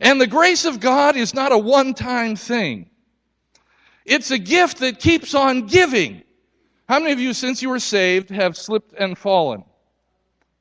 And 0.00 0.20
the 0.20 0.26
grace 0.26 0.64
of 0.64 0.80
God 0.80 1.16
is 1.16 1.34
not 1.34 1.52
a 1.52 1.58
one 1.58 1.94
time 1.94 2.36
thing, 2.36 2.90
it's 4.04 4.30
a 4.30 4.38
gift 4.38 4.78
that 4.78 5.00
keeps 5.00 5.34
on 5.34 5.66
giving. 5.66 6.22
How 6.88 7.00
many 7.00 7.12
of 7.12 7.20
you, 7.20 7.34
since 7.34 7.60
you 7.60 7.68
were 7.68 7.80
saved, 7.80 8.30
have 8.30 8.56
slipped 8.56 8.94
and 8.98 9.16
fallen? 9.16 9.64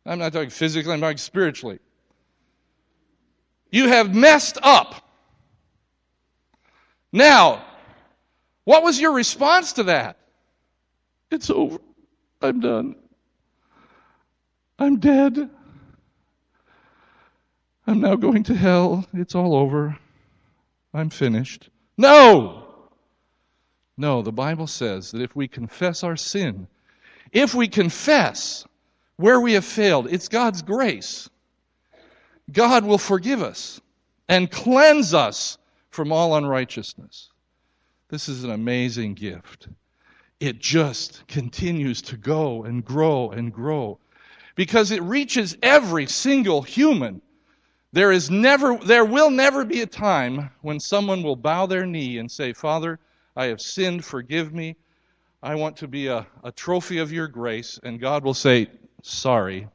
I'm 0.07 0.19
not 0.19 0.31
talking 0.31 0.49
physically, 0.49 0.93
I'm 0.93 1.01
talking 1.01 1.17
spiritually. 1.17 1.79
You 3.69 3.89
have 3.89 4.15
messed 4.15 4.57
up. 4.63 5.03
Now, 7.11 7.65
what 8.63 8.83
was 8.83 8.99
your 8.99 9.13
response 9.13 9.73
to 9.73 9.83
that? 9.83 10.17
It's 11.29 11.49
over. 11.49 11.79
I'm 12.41 12.61
done. 12.61 12.95
I'm 14.79 14.99
dead. 14.99 15.49
I'm 17.85 17.99
now 17.99 18.15
going 18.15 18.43
to 18.43 18.55
hell. 18.55 19.05
It's 19.13 19.35
all 19.35 19.55
over. 19.55 19.97
I'm 20.93 21.09
finished. 21.09 21.69
No! 21.97 22.63
No, 23.97 24.21
the 24.21 24.31
Bible 24.31 24.67
says 24.67 25.11
that 25.11 25.21
if 25.21 25.35
we 25.35 25.47
confess 25.47 26.03
our 26.03 26.15
sin, 26.15 26.67
if 27.33 27.53
we 27.53 27.67
confess 27.67 28.65
where 29.17 29.39
we 29.39 29.53
have 29.53 29.65
failed, 29.65 30.07
it's 30.09 30.27
God's 30.27 30.61
grace. 30.61 31.29
God 32.51 32.85
will 32.85 32.97
forgive 32.97 33.41
us 33.41 33.81
and 34.29 34.49
cleanse 34.49 35.13
us 35.13 35.57
from 35.89 36.11
all 36.11 36.35
unrighteousness. 36.35 37.29
This 38.09 38.29
is 38.29 38.43
an 38.43 38.51
amazing 38.51 39.15
gift. 39.15 39.67
It 40.39 40.59
just 40.59 41.27
continues 41.27 42.01
to 42.03 42.17
go 42.17 42.63
and 42.63 42.85
grow 42.85 43.31
and 43.31 43.51
grow 43.51 43.99
because 44.55 44.91
it 44.91 45.01
reaches 45.01 45.57
every 45.61 46.05
single 46.05 46.61
human. 46.61 47.21
There 47.91 48.11
is 48.11 48.29
never, 48.29 48.77
there 48.77 49.05
will 49.05 49.29
never 49.29 49.65
be 49.65 49.81
a 49.81 49.87
time 49.87 50.51
when 50.61 50.79
someone 50.79 51.23
will 51.23 51.35
bow 51.35 51.65
their 51.65 51.85
knee 51.85 52.19
and 52.19 52.29
say, 52.29 52.53
Father, 52.53 52.99
I 53.35 53.45
have 53.45 53.61
sinned, 53.61 54.05
forgive 54.05 54.53
me. 54.53 54.75
I 55.41 55.55
want 55.55 55.77
to 55.77 55.87
be 55.87 56.07
a, 56.07 56.27
a 56.43 56.51
trophy 56.51 56.99
of 56.99 57.11
your 57.11 57.27
grace. 57.27 57.79
And 57.83 57.99
God 57.99 58.23
will 58.23 58.33
say, 58.33 58.67
Sorry, 59.07 59.69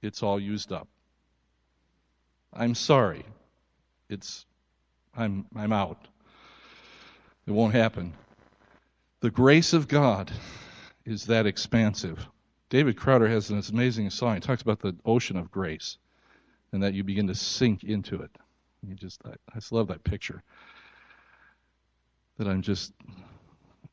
it's 0.00 0.22
all 0.22 0.40
used 0.40 0.72
up. 0.72 0.88
I'm 2.54 2.74
sorry. 2.74 3.26
It's, 4.08 4.46
I'm, 5.14 5.44
I'm 5.54 5.74
out. 5.74 6.08
It 7.46 7.50
won't 7.50 7.74
happen. 7.74 8.14
The 9.20 9.30
grace 9.30 9.74
of 9.74 9.88
God 9.88 10.32
is 11.04 11.26
that 11.26 11.44
expansive. 11.44 12.26
David 12.70 12.96
Crowder 12.96 13.28
has 13.28 13.48
this 13.48 13.68
amazing 13.68 14.08
song. 14.08 14.36
He 14.36 14.40
talks 14.40 14.62
about 14.62 14.80
the 14.80 14.96
ocean 15.04 15.36
of 15.36 15.50
grace 15.50 15.98
and 16.72 16.82
that 16.82 16.94
you 16.94 17.04
begin 17.04 17.26
to 17.26 17.34
sink 17.34 17.84
into 17.84 18.22
it. 18.22 18.30
You 18.88 18.94
just, 18.94 19.20
I, 19.26 19.32
I 19.52 19.56
just 19.56 19.70
love 19.70 19.88
that 19.88 20.02
picture. 20.02 20.42
That 22.38 22.48
I'm 22.48 22.62
just, 22.62 22.94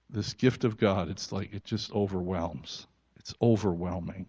this 0.09 0.31
gift 0.33 0.63
of 0.63 0.77
God, 0.77 1.09
it's 1.09 1.33
like 1.33 1.53
it 1.53 1.65
just 1.65 1.91
overwhelms. 1.91 2.87
It's 3.17 3.33
overwhelming. 3.41 4.25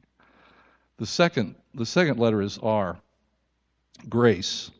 The 0.98 1.07
second, 1.07 1.57
the 1.74 1.87
second 1.87 2.18
letter 2.18 2.40
is 2.40 2.59
R, 2.59 2.98
grace. 4.09 4.70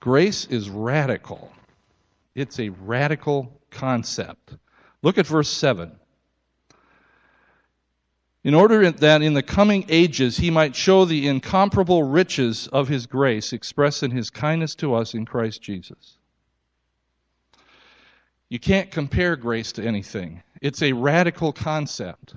Grace 0.00 0.46
is 0.46 0.70
radical. 0.70 1.52
It's 2.34 2.58
a 2.58 2.70
radical 2.70 3.52
concept. 3.70 4.54
Look 5.02 5.18
at 5.18 5.26
verse 5.26 5.48
7 5.50 5.92
in 8.42 8.54
order 8.54 8.90
that 8.90 9.22
in 9.22 9.34
the 9.34 9.42
coming 9.42 9.84
ages 9.88 10.36
he 10.36 10.50
might 10.50 10.74
show 10.74 11.04
the 11.04 11.28
incomparable 11.28 12.02
riches 12.02 12.68
of 12.68 12.88
his 12.88 13.06
grace 13.06 13.52
expressed 13.52 14.02
in 14.02 14.10
his 14.10 14.30
kindness 14.30 14.74
to 14.76 14.94
us 14.94 15.14
in 15.14 15.26
Christ 15.26 15.60
Jesus. 15.60 16.16
You 18.48 18.58
can't 18.58 18.90
compare 18.90 19.36
grace 19.36 19.72
to 19.72 19.84
anything. 19.84 20.42
It's 20.60 20.82
a 20.82 20.92
radical 20.92 21.52
concept. 21.52 22.34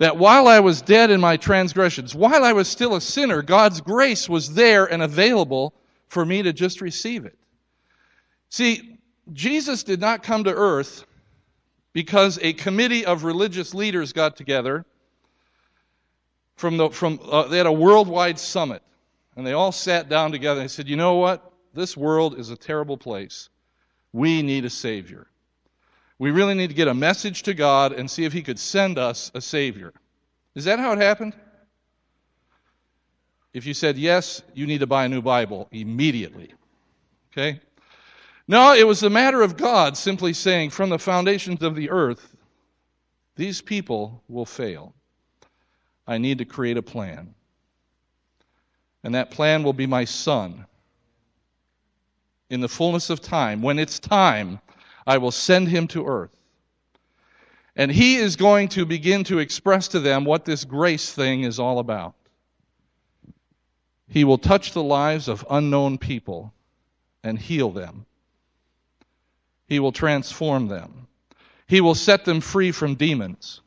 That 0.00 0.16
while 0.16 0.48
I 0.48 0.60
was 0.60 0.80
dead 0.80 1.10
in 1.10 1.20
my 1.20 1.36
transgressions, 1.36 2.14
while 2.14 2.42
I 2.42 2.54
was 2.54 2.68
still 2.68 2.94
a 2.94 3.02
sinner, 3.02 3.42
God's 3.42 3.82
grace 3.82 4.30
was 4.30 4.54
there 4.54 4.86
and 4.86 5.02
available 5.02 5.74
for 6.08 6.24
me 6.24 6.42
to 6.42 6.54
just 6.54 6.80
receive 6.80 7.26
it. 7.26 7.38
See, 8.48 8.98
Jesus 9.34 9.82
did 9.82 10.00
not 10.00 10.22
come 10.22 10.44
to 10.44 10.54
earth 10.54 11.04
because 11.92 12.38
a 12.40 12.54
committee 12.54 13.04
of 13.04 13.24
religious 13.24 13.74
leaders 13.74 14.14
got 14.14 14.38
together 14.38 14.86
from 16.56 16.78
the 16.78 16.88
from 16.88 17.20
uh, 17.30 17.48
they 17.48 17.58
had 17.58 17.66
a 17.66 17.72
worldwide 17.72 18.38
summit 18.38 18.82
and 19.36 19.46
they 19.46 19.52
all 19.52 19.70
sat 19.70 20.08
down 20.08 20.32
together 20.32 20.62
and 20.62 20.70
said 20.70 20.88
you 20.88 20.96
know 20.96 21.16
what? 21.16 21.52
This 21.74 21.94
world 21.94 22.38
is 22.38 22.48
a 22.48 22.56
terrible 22.56 22.96
place. 22.96 23.50
We 24.14 24.40
need 24.40 24.64
a 24.64 24.70
savior 24.70 25.26
we 26.20 26.30
really 26.30 26.54
need 26.54 26.68
to 26.68 26.74
get 26.74 26.86
a 26.86 26.94
message 26.94 27.42
to 27.42 27.54
god 27.54 27.92
and 27.92 28.08
see 28.08 28.24
if 28.24 28.32
he 28.32 28.42
could 28.42 28.58
send 28.58 28.96
us 28.96 29.32
a 29.34 29.40
savior 29.40 29.92
is 30.54 30.64
that 30.64 30.78
how 30.78 30.92
it 30.92 30.98
happened 30.98 31.34
if 33.52 33.66
you 33.66 33.74
said 33.74 33.98
yes 33.98 34.42
you 34.54 34.66
need 34.66 34.78
to 34.78 34.86
buy 34.86 35.04
a 35.04 35.08
new 35.08 35.22
bible 35.22 35.66
immediately 35.72 36.54
okay 37.32 37.60
no, 38.50 38.74
it 38.74 38.84
was 38.84 39.04
a 39.04 39.10
matter 39.10 39.42
of 39.42 39.56
God 39.56 39.96
simply 39.96 40.32
saying, 40.32 40.70
from 40.70 40.90
the 40.90 40.98
foundations 40.98 41.62
of 41.62 41.76
the 41.76 41.88
earth, 41.88 42.34
these 43.36 43.62
people 43.62 44.24
will 44.26 44.44
fail. 44.44 44.92
I 46.04 46.18
need 46.18 46.38
to 46.38 46.44
create 46.44 46.76
a 46.76 46.82
plan. 46.82 47.32
And 49.04 49.14
that 49.14 49.30
plan 49.30 49.62
will 49.62 49.72
be 49.72 49.86
my 49.86 50.04
son. 50.04 50.66
In 52.50 52.60
the 52.60 52.68
fullness 52.68 53.08
of 53.08 53.20
time, 53.20 53.62
when 53.62 53.78
it's 53.78 54.00
time, 54.00 54.58
I 55.10 55.18
will 55.18 55.32
send 55.32 55.66
him 55.66 55.88
to 55.88 56.06
earth. 56.06 56.30
And 57.74 57.90
he 57.90 58.14
is 58.14 58.36
going 58.36 58.68
to 58.68 58.86
begin 58.86 59.24
to 59.24 59.40
express 59.40 59.88
to 59.88 59.98
them 59.98 60.24
what 60.24 60.44
this 60.44 60.64
grace 60.64 61.12
thing 61.12 61.42
is 61.42 61.58
all 61.58 61.80
about. 61.80 62.14
He 64.06 64.22
will 64.22 64.38
touch 64.38 64.70
the 64.70 64.84
lives 64.84 65.26
of 65.26 65.44
unknown 65.50 65.98
people 65.98 66.54
and 67.24 67.36
heal 67.36 67.70
them. 67.70 68.06
He 69.66 69.80
will 69.80 69.90
transform 69.90 70.68
them. 70.68 71.08
He 71.66 71.80
will 71.80 71.96
set 71.96 72.24
them 72.24 72.40
free 72.40 72.70
from 72.70 72.94
demons. 72.94 73.62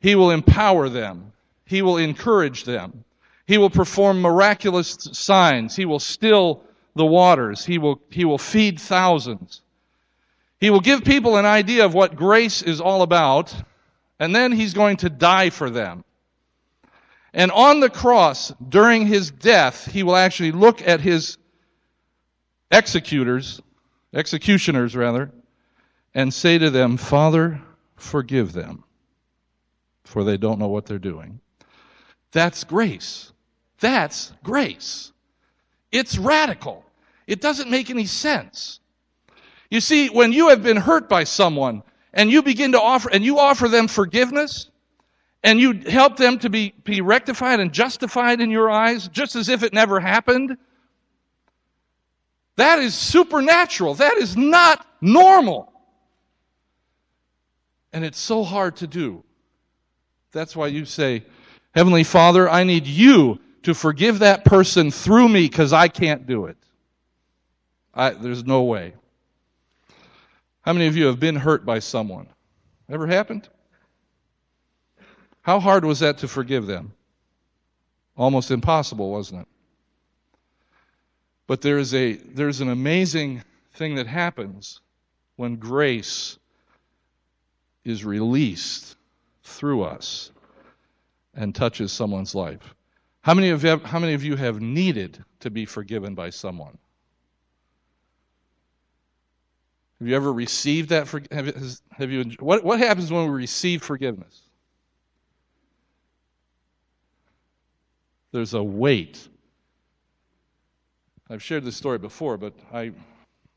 He 0.00 0.16
will 0.16 0.32
empower 0.32 0.88
them. 0.88 1.32
He 1.64 1.80
will 1.80 1.98
encourage 1.98 2.64
them. 2.64 3.04
He 3.46 3.56
will 3.56 3.70
perform 3.70 4.20
miraculous 4.20 4.98
signs. 5.12 5.76
He 5.76 5.84
will 5.84 6.00
still 6.00 6.64
the 6.96 7.06
waters. 7.06 7.64
He 7.64 7.78
will, 7.78 8.00
he 8.10 8.24
will 8.24 8.38
feed 8.38 8.80
thousands. 8.80 9.62
He 10.60 10.70
will 10.70 10.80
give 10.80 11.04
people 11.04 11.36
an 11.36 11.46
idea 11.46 11.84
of 11.84 11.94
what 11.94 12.16
grace 12.16 12.62
is 12.62 12.80
all 12.80 13.02
about, 13.02 13.54
and 14.18 14.34
then 14.34 14.52
he's 14.52 14.74
going 14.74 14.98
to 14.98 15.10
die 15.10 15.50
for 15.50 15.70
them. 15.70 16.04
And 17.34 17.50
on 17.50 17.80
the 17.80 17.90
cross, 17.90 18.52
during 18.66 19.06
his 19.06 19.30
death, 19.30 19.86
he 19.86 20.02
will 20.02 20.16
actually 20.16 20.52
look 20.52 20.86
at 20.86 21.00
his 21.00 21.36
executors 22.70 23.60
executioners 24.16 24.96
rather, 24.96 25.30
and 26.14 26.32
say 26.32 26.58
to 26.58 26.70
them, 26.70 26.96
Father, 26.96 27.60
forgive 27.96 28.52
them, 28.52 28.82
for 30.04 30.24
they 30.24 30.38
don't 30.38 30.58
know 30.58 30.68
what 30.68 30.86
they're 30.86 30.98
doing. 30.98 31.40
That's 32.32 32.64
grace. 32.64 33.32
That's 33.80 34.32
grace. 34.42 35.12
It's 35.92 36.16
radical. 36.16 36.84
It 37.26 37.40
doesn't 37.40 37.70
make 37.70 37.90
any 37.90 38.06
sense. 38.06 38.80
You 39.70 39.80
see, 39.80 40.08
when 40.08 40.32
you 40.32 40.48
have 40.50 40.62
been 40.62 40.76
hurt 40.76 41.08
by 41.08 41.24
someone 41.24 41.82
and 42.12 42.30
you 42.30 42.42
begin 42.42 42.72
to 42.72 42.80
offer, 42.80 43.10
and 43.12 43.24
you 43.24 43.38
offer 43.38 43.68
them 43.68 43.88
forgiveness, 43.88 44.70
and 45.42 45.60
you 45.60 45.74
help 45.74 46.16
them 46.16 46.38
to 46.40 46.50
be, 46.50 46.74
be 46.84 47.00
rectified 47.00 47.60
and 47.60 47.72
justified 47.72 48.40
in 48.40 48.50
your 48.50 48.70
eyes, 48.70 49.08
just 49.08 49.36
as 49.36 49.48
if 49.48 49.62
it 49.62 49.72
never 49.72 50.00
happened, 50.00 50.56
that 52.56 52.78
is 52.80 52.94
supernatural. 52.94 53.94
That 53.94 54.16
is 54.16 54.36
not 54.36 54.84
normal. 55.00 55.72
And 57.92 58.04
it's 58.04 58.18
so 58.18 58.44
hard 58.44 58.76
to 58.76 58.86
do 58.86 59.22
That's 60.32 60.56
why 60.56 60.68
you 60.68 60.84
say, 60.84 61.24
Heavenly 61.74 62.04
Father, 62.04 62.48
I 62.48 62.64
need 62.64 62.86
you 62.86 63.40
to 63.64 63.74
forgive 63.74 64.20
that 64.20 64.44
person 64.44 64.90
through 64.90 65.28
me 65.28 65.42
because 65.42 65.72
I 65.72 65.88
can't 65.88 66.26
do 66.26 66.46
it. 66.46 66.56
I, 67.94 68.10
there's 68.10 68.44
no 68.44 68.64
way. 68.64 68.94
How 70.66 70.72
many 70.72 70.88
of 70.88 70.96
you 70.96 71.06
have 71.06 71.20
been 71.20 71.36
hurt 71.36 71.64
by 71.64 71.78
someone? 71.78 72.26
Ever 72.90 73.06
happened? 73.06 73.48
How 75.42 75.60
hard 75.60 75.84
was 75.84 76.00
that 76.00 76.18
to 76.18 76.28
forgive 76.28 76.66
them? 76.66 76.92
Almost 78.16 78.50
impossible, 78.50 79.12
wasn't 79.12 79.42
it? 79.42 79.48
But 81.46 81.60
there 81.60 81.78
is 81.78 81.94
a 81.94 82.14
there's 82.14 82.60
an 82.60 82.68
amazing 82.68 83.44
thing 83.74 83.94
that 83.94 84.08
happens 84.08 84.80
when 85.36 85.54
grace 85.54 86.36
is 87.84 88.04
released 88.04 88.96
through 89.44 89.84
us 89.84 90.32
and 91.32 91.54
touches 91.54 91.92
someone's 91.92 92.34
life. 92.34 92.74
How 93.20 93.34
many 93.34 93.50
of 93.50 93.62
you, 93.62 93.70
have, 93.70 93.84
how 93.84 94.00
many 94.00 94.14
of 94.14 94.24
you 94.24 94.34
have 94.34 94.60
needed 94.60 95.24
to 95.40 95.50
be 95.50 95.64
forgiven 95.64 96.16
by 96.16 96.30
someone? 96.30 96.78
Have 99.98 100.08
you 100.08 100.14
ever 100.14 100.32
received 100.32 100.90
that? 100.90 101.08
For, 101.08 101.22
have, 101.30 101.46
has, 101.46 101.82
have 101.92 102.10
you? 102.10 102.24
What 102.40 102.64
what 102.64 102.78
happens 102.78 103.10
when 103.10 103.24
we 103.24 103.30
receive 103.30 103.82
forgiveness? 103.82 104.42
There's 108.32 108.54
a 108.54 108.62
weight. 108.62 109.26
I've 111.30 111.42
shared 111.42 111.64
this 111.64 111.76
story 111.76 111.98
before, 111.98 112.36
but 112.36 112.52
I 112.72 112.92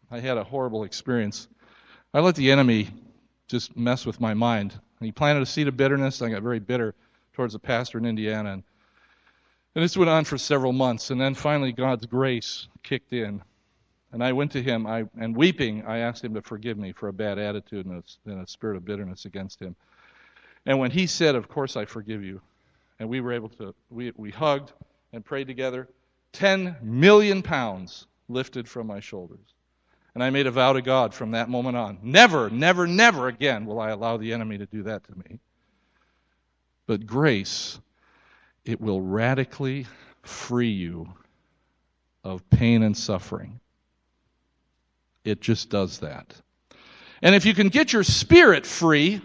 I 0.10 0.20
had 0.20 0.38
a 0.38 0.44
horrible 0.44 0.86
experience. 0.86 1.48
I 2.14 2.22
let 2.22 2.36
the 2.36 2.52
enemy 2.52 2.90
just 3.48 3.76
mess 3.76 4.06
with 4.06 4.22
my 4.22 4.34
mind. 4.34 4.72
And 4.72 5.06
He 5.06 5.12
planted 5.12 5.44
a 5.44 5.46
seed 5.46 5.68
of 5.68 5.76
bitterness. 5.76 6.22
I 6.22 6.30
got 6.30 6.42
very 6.42 6.60
bitter 6.60 6.96
towards 7.34 7.54
a 7.56 7.60
pastor 7.60 7.98
in 7.98 8.06
Indiana, 8.06 8.54
and, 8.54 8.64
and 9.76 9.84
this 9.84 9.96
went 9.96 10.10
on 10.10 10.26
for 10.26 10.38
several 10.38 10.74
months. 10.74 11.10
And 11.10 11.20
then 11.20 11.36
finally, 11.36 11.72
God's 11.72 12.06
grace 12.06 12.68
kicked 12.84 13.14
in, 13.14 13.42
and 14.12 14.24
I 14.24 14.34
went 14.34 14.52
to 14.54 14.62
him. 14.62 14.88
I 14.88 15.06
and 15.20 15.36
weeping, 15.36 15.86
I 15.86 16.00
asked 16.00 16.24
him 16.24 16.34
to 16.34 16.42
forgive 16.42 16.78
me 16.78 16.92
for 16.92 17.08
a 17.08 17.14
bad 17.14 17.38
attitude 17.38 17.86
and 17.86 18.04
a, 18.04 18.30
and 18.30 18.42
a 18.42 18.48
spirit 18.48 18.78
of 18.78 18.86
bitterness 18.86 19.26
against 19.26 19.62
him. 19.62 19.76
And 20.66 20.80
when 20.80 20.92
he 20.92 21.08
said, 21.08 21.36
"Of 21.36 21.48
course 21.48 21.76
I 21.78 21.86
forgive 21.86 22.24
you," 22.24 22.42
and 23.00 23.10
we 23.10 23.22
were 23.22 23.32
able 23.32 23.50
to, 23.50 23.74
we 23.90 24.12
we 24.16 24.32
hugged 24.32 24.74
and 25.14 25.24
prayed 25.24 25.48
together. 25.48 25.88
Ten 26.32 26.76
million 26.82 27.42
pounds 27.42 28.08
lifted 28.28 28.68
from 28.68 28.88
my 28.88 29.00
shoulders. 29.00 29.40
And 30.16 30.24
I 30.24 30.32
made 30.32 30.48
a 30.48 30.52
vow 30.52 30.74
to 30.74 30.82
God 30.82 31.14
from 31.14 31.32
that 31.32 31.50
moment 31.50 31.78
on. 31.78 32.00
Never, 32.02 32.50
never, 32.50 32.88
never 32.88 33.28
again 33.28 33.66
will 33.66 33.80
I 33.80 33.92
allow 33.92 34.18
the 34.18 34.34
enemy 34.34 34.58
to 34.58 34.66
do 34.66 34.84
that 34.84 35.04
to 35.06 35.16
me. 35.16 35.40
But 36.88 37.06
grace, 37.06 37.80
it 38.66 38.82
will 38.82 39.02
radically 39.02 39.88
free 40.24 40.72
you 40.72 41.14
of 42.24 42.48
pain 42.50 42.84
and 42.84 42.98
suffering. 42.98 43.60
It 45.24 45.42
just 45.42 45.70
does 45.70 46.00
that. 46.00 46.34
And 47.22 47.36
if 47.36 47.46
you 47.46 47.54
can 47.54 47.70
get 47.70 47.94
your 47.94 48.04
spirit 48.04 48.66
free, 48.66 49.22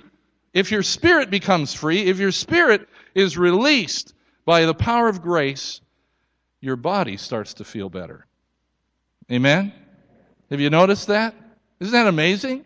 if 0.52 0.70
your 0.70 0.82
spirit 0.82 1.30
becomes 1.30 1.74
free, 1.74 2.02
if 2.02 2.18
your 2.18 2.32
spirit 2.32 2.88
is 3.14 3.38
released 3.38 4.14
by 4.44 4.66
the 4.66 4.74
power 4.74 5.08
of 5.08 5.22
grace, 5.22 5.80
your 6.60 6.76
body 6.76 7.16
starts 7.16 7.54
to 7.54 7.64
feel 7.64 7.88
better. 7.88 8.26
Amen? 9.30 9.72
Have 10.50 10.60
you 10.60 10.70
noticed 10.70 11.08
that? 11.08 11.34
Isn't 11.80 11.92
that 11.92 12.06
amazing? 12.06 12.64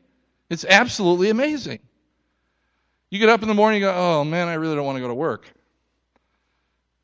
It's 0.50 0.64
absolutely 0.64 1.30
amazing. 1.30 1.80
You 3.10 3.18
get 3.18 3.28
up 3.28 3.42
in 3.42 3.48
the 3.48 3.54
morning 3.54 3.82
and 3.82 3.92
go, 3.92 3.98
oh 3.98 4.24
man, 4.24 4.48
I 4.48 4.54
really 4.54 4.76
don't 4.76 4.84
want 4.84 4.96
to 4.96 5.00
go 5.00 5.08
to 5.08 5.14
work. 5.14 5.50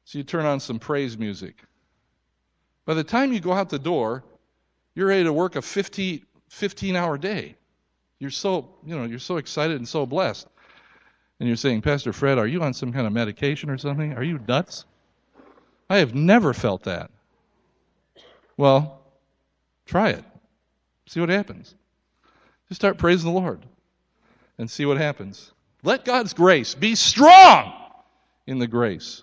So 0.05 0.19
you 0.19 0.25
turn 0.25 0.45
on 0.45 0.61
some 0.61 0.79
praise 0.79 1.17
music. 1.17 1.57
By 2.85 2.95
the 2.95 3.05
time 3.05 3.33
you 3.33 3.41
go 3.41 3.53
out 3.53 3.71
the 3.71 3.79
door, 3.79 4.23
you're 4.95 5.09
ready 5.09 5.25
to 5.25 5.33
work 5.33 5.57
a 5.57 5.63
50, 5.63 6.25
15 6.49 6.97
hour 6.97 7.19
day. 7.19 7.57
You're 8.19 8.31
so, 8.31 8.69
you 8.87 8.97
know, 8.97 9.05
you're 9.05 9.19
so 9.19 9.37
excited 9.37 9.77
and 9.77 9.89
so 9.89 10.07
blessed. 10.07 10.47
And 11.41 11.49
you're 11.49 11.57
saying, 11.57 11.83
Pastor 11.83 12.13
Fred, 12.13 12.39
are 12.39 12.47
you 12.47 12.63
on 12.63 12.75
some 12.75 12.93
kind 12.93 13.07
of 13.07 13.13
medication 13.13 13.71
or 13.71 13.79
something? 13.79 14.15
Are 14.15 14.23
you 14.23 14.39
nuts? 14.47 14.85
I 15.91 15.99
have 15.99 16.15
never 16.15 16.55
felt 16.55 16.85
that. 16.85 17.11
Well, 18.57 19.03
try 19.85 20.11
it. 20.11 20.25
See 21.07 21.21
what 21.21 21.29
happens. 21.29 21.75
Just 22.69 22.81
start 22.81 22.99
praising 22.99 23.33
the 23.33 23.39
Lord 23.39 23.61
and 24.59 24.71
see 24.71 24.87
what 24.87 24.97
happens. 24.97 25.53
Let 25.83 26.05
God's 26.05 26.33
grace 26.33 26.75
be 26.75 26.95
strong 26.95 27.73
in 28.47 28.59
the 28.59 28.67
grace 28.67 29.23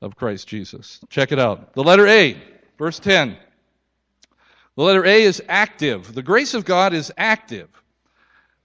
of 0.00 0.16
Christ 0.16 0.48
Jesus. 0.48 1.00
Check 1.10 1.32
it 1.32 1.38
out. 1.38 1.74
The 1.74 1.82
letter 1.82 2.06
A, 2.06 2.40
verse 2.78 2.98
10. 2.98 3.36
The 4.76 4.82
letter 4.82 5.04
A 5.06 5.22
is 5.22 5.42
active. 5.48 6.14
The 6.14 6.22
grace 6.22 6.52
of 6.52 6.64
God 6.64 6.92
is 6.92 7.12
active. 7.16 7.68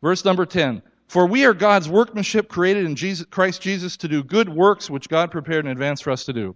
Verse 0.02 0.26
number 0.26 0.45
10. 0.45 0.82
For 1.08 1.26
we 1.26 1.45
are 1.45 1.54
God's 1.54 1.89
workmanship 1.89 2.47
created 2.47 2.86
in 2.86 2.95
Jesus, 2.95 3.26
Christ 3.30 3.62
Jesus 3.62 3.97
to 3.97 4.08
do 4.08 4.24
good 4.24 4.50
works 4.50 4.89
which 4.89 5.10
God 5.10 5.32
prepared 5.32 5.65
in 5.65 5.71
advance 5.71 6.02
for 6.02 6.12
us 6.12 6.26
to 6.26 6.34
do. 6.34 6.56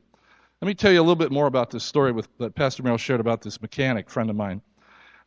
Let 0.62 0.68
me 0.68 0.74
tell 0.74 0.92
you 0.92 1.00
a 1.00 1.04
little 1.04 1.16
bit 1.16 1.32
more 1.32 1.48
about 1.48 1.70
this 1.72 1.84
story 1.84 2.12
with, 2.12 2.28
that 2.38 2.56
Pastor 2.56 2.84
Merrill 2.84 2.98
shared 2.98 3.20
about 3.20 3.42
this 3.42 3.62
mechanic 3.62 4.10
friend 4.10 4.30
of 4.30 4.36
mine. 4.36 4.62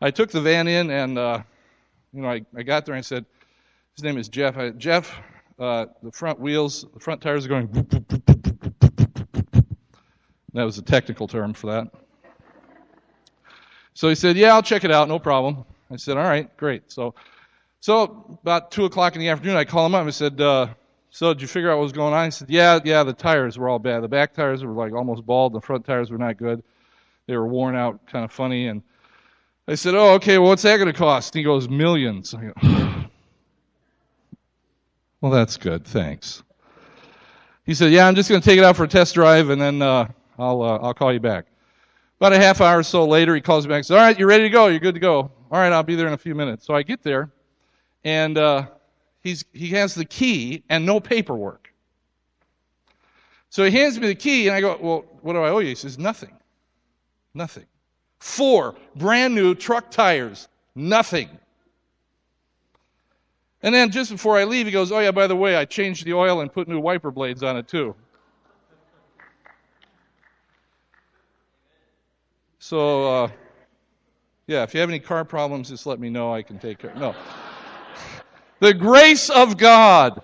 I 0.00 0.10
took 0.10 0.30
the 0.30 0.40
van 0.40 0.68
in, 0.68 0.90
and 0.90 1.18
uh, 1.18 1.42
you 2.12 2.22
know, 2.22 2.30
I, 2.30 2.42
I 2.56 2.62
got 2.62 2.86
there 2.86 2.94
and 2.94 3.00
I 3.00 3.02
said, 3.02 3.26
his 3.96 4.02
name 4.02 4.16
is 4.16 4.28
Jeff. 4.28 4.56
I, 4.56 4.70
Jeff, 4.70 5.14
uh, 5.58 5.86
the 6.02 6.12
front 6.12 6.40
wheels, 6.40 6.86
the 6.94 7.00
front 7.00 7.20
tires 7.20 7.44
are 7.44 7.48
going. 7.48 7.68
That 10.54 10.64
was 10.64 10.78
a 10.78 10.82
technical 10.82 11.28
term 11.28 11.52
for 11.52 11.66
that. 11.66 11.88
So 13.98 14.08
he 14.08 14.14
said, 14.14 14.36
"Yeah, 14.36 14.54
I'll 14.54 14.62
check 14.62 14.84
it 14.84 14.92
out, 14.92 15.08
no 15.08 15.18
problem." 15.18 15.64
I 15.90 15.96
said, 15.96 16.16
"All 16.16 16.22
right, 16.22 16.56
great." 16.56 16.92
So, 16.92 17.16
so 17.80 18.38
about 18.42 18.70
two 18.70 18.84
o'clock 18.84 19.16
in 19.16 19.20
the 19.20 19.28
afternoon, 19.28 19.56
I 19.56 19.64
called 19.64 19.90
him 19.90 19.96
up. 19.96 20.02
and 20.02 20.06
I 20.06 20.12
said, 20.12 20.40
uh, 20.40 20.68
"So 21.10 21.34
did 21.34 21.42
you 21.42 21.48
figure 21.48 21.68
out 21.68 21.78
what 21.78 21.82
was 21.82 21.92
going 21.92 22.14
on?" 22.14 22.26
He 22.26 22.30
said, 22.30 22.48
"Yeah, 22.48 22.78
yeah, 22.84 23.02
the 23.02 23.12
tires 23.12 23.58
were 23.58 23.68
all 23.68 23.80
bad. 23.80 24.04
The 24.04 24.08
back 24.08 24.34
tires 24.34 24.62
were 24.62 24.70
like 24.70 24.92
almost 24.92 25.26
bald. 25.26 25.52
The 25.52 25.60
front 25.60 25.84
tires 25.84 26.12
were 26.12 26.18
not 26.18 26.36
good. 26.36 26.62
They 27.26 27.36
were 27.36 27.48
worn 27.48 27.74
out, 27.74 28.06
kind 28.06 28.24
of 28.24 28.30
funny, 28.30 28.68
and." 28.68 28.82
I 29.66 29.74
said, 29.74 29.94
Oh, 29.94 30.14
okay, 30.14 30.38
well, 30.38 30.48
what's 30.48 30.62
that 30.62 30.78
going 30.78 30.86
to 30.86 30.94
cost? 30.94 31.34
And 31.34 31.40
he 31.40 31.44
goes, 31.44 31.68
Millions. 31.68 32.32
I 32.32 32.40
go, 32.46 32.52
Well, 35.20 35.30
that's 35.30 35.58
good. 35.58 35.84
Thanks. 35.84 36.42
He 37.66 37.74
said, 37.74 37.92
Yeah, 37.92 38.08
I'm 38.08 38.14
just 38.14 38.30
going 38.30 38.40
to 38.40 38.48
take 38.48 38.56
it 38.56 38.64
out 38.64 38.76
for 38.76 38.84
a 38.84 38.88
test 38.88 39.12
drive 39.12 39.50
and 39.50 39.60
then 39.60 39.82
uh, 39.82 40.08
I'll, 40.38 40.62
uh, 40.62 40.78
I'll 40.78 40.94
call 40.94 41.12
you 41.12 41.20
back. 41.20 41.44
About 42.20 42.32
a 42.32 42.38
half 42.38 42.60
hour 42.60 42.78
or 42.78 42.82
so 42.82 43.04
later, 43.06 43.34
he 43.34 43.40
calls 43.40 43.64
me 43.64 43.68
back 43.68 43.76
and 43.76 43.86
says, 43.86 43.96
All 43.96 44.02
right, 44.02 44.18
you're 44.18 44.28
ready 44.28 44.44
to 44.44 44.50
go. 44.50 44.66
You're 44.66 44.80
good 44.80 44.94
to 44.94 45.00
go. 45.00 45.30
All 45.50 45.58
right, 45.58 45.72
I'll 45.72 45.84
be 45.84 45.94
there 45.94 46.08
in 46.08 46.12
a 46.12 46.18
few 46.18 46.34
minutes. 46.34 46.66
So 46.66 46.74
I 46.74 46.82
get 46.82 47.02
there 47.02 47.30
and 48.04 48.36
uh, 48.36 48.66
he's, 49.22 49.44
he 49.52 49.68
has 49.68 49.94
the 49.94 50.04
key 50.04 50.64
and 50.68 50.84
no 50.84 50.98
paperwork. 50.98 51.72
So 53.50 53.64
he 53.64 53.70
hands 53.70 53.98
me 53.98 54.08
the 54.08 54.14
key 54.14 54.48
and 54.48 54.56
I 54.56 54.60
go, 54.60 54.76
Well, 54.80 55.04
what 55.22 55.34
do 55.34 55.40
I 55.40 55.50
owe 55.50 55.60
you? 55.60 55.68
He 55.68 55.74
says, 55.74 55.98
Nothing. 55.98 56.36
Nothing. 57.34 57.66
Four 58.18 58.74
brand 58.96 59.34
new 59.34 59.54
truck 59.54 59.90
tires. 59.90 60.48
Nothing. 60.74 61.28
And 63.62 63.74
then 63.74 63.90
just 63.90 64.10
before 64.10 64.38
I 64.38 64.44
leave, 64.44 64.66
he 64.66 64.72
goes, 64.72 64.92
Oh, 64.92 64.98
yeah, 64.98 65.10
by 65.10 65.26
the 65.26 65.36
way, 65.36 65.56
I 65.56 65.64
changed 65.64 66.04
the 66.04 66.14
oil 66.14 66.40
and 66.40 66.52
put 66.52 66.68
new 66.68 66.80
wiper 66.80 67.10
blades 67.10 67.42
on 67.42 67.56
it, 67.56 67.68
too. 67.68 67.94
So, 72.58 73.24
uh, 73.24 73.30
yeah, 74.46 74.62
if 74.62 74.74
you 74.74 74.80
have 74.80 74.88
any 74.88 74.98
car 74.98 75.24
problems, 75.24 75.68
just 75.68 75.86
let 75.86 76.00
me 76.00 76.10
know. 76.10 76.32
I 76.32 76.42
can 76.42 76.58
take 76.58 76.78
care. 76.78 76.94
No. 76.94 77.14
the 78.60 78.74
grace 78.74 79.30
of 79.30 79.56
God. 79.56 80.22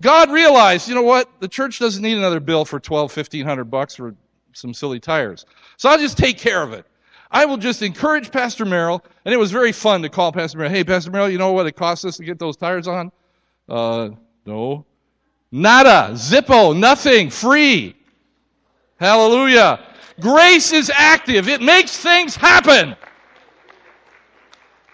God 0.00 0.30
realized, 0.30 0.88
you 0.88 0.94
know 0.94 1.02
what? 1.02 1.28
The 1.40 1.48
church 1.48 1.78
doesn't 1.78 2.02
need 2.02 2.18
another 2.18 2.40
bill 2.40 2.64
for 2.64 2.80
twelve, 2.80 3.12
fifteen 3.12 3.46
hundred 3.46 3.64
bucks 3.64 3.94
for 3.94 4.14
some 4.52 4.74
silly 4.74 5.00
tires. 5.00 5.46
So 5.76 5.88
I'll 5.88 5.98
just 5.98 6.18
take 6.18 6.38
care 6.38 6.62
of 6.62 6.72
it. 6.72 6.84
I 7.30 7.46
will 7.46 7.56
just 7.56 7.82
encourage 7.82 8.30
Pastor 8.30 8.66
Merrill, 8.66 9.02
and 9.24 9.32
it 9.32 9.38
was 9.38 9.50
very 9.50 9.72
fun 9.72 10.02
to 10.02 10.10
call 10.10 10.32
Pastor 10.32 10.58
Merrill. 10.58 10.72
Hey, 10.72 10.84
Pastor 10.84 11.10
Merrill, 11.10 11.30
you 11.30 11.38
know 11.38 11.52
what 11.52 11.66
it 11.66 11.76
costs 11.76 12.04
us 12.04 12.18
to 12.18 12.24
get 12.24 12.38
those 12.38 12.56
tires 12.56 12.86
on? 12.86 13.10
Uh, 13.68 14.10
no. 14.44 14.84
Nada. 15.50 16.10
Zippo. 16.12 16.76
Nothing. 16.78 17.30
Free. 17.30 17.96
Hallelujah. 18.98 19.80
Grace 20.20 20.72
is 20.72 20.90
active. 20.94 21.48
It 21.48 21.62
makes 21.62 21.96
things 21.96 22.36
happen. 22.36 22.96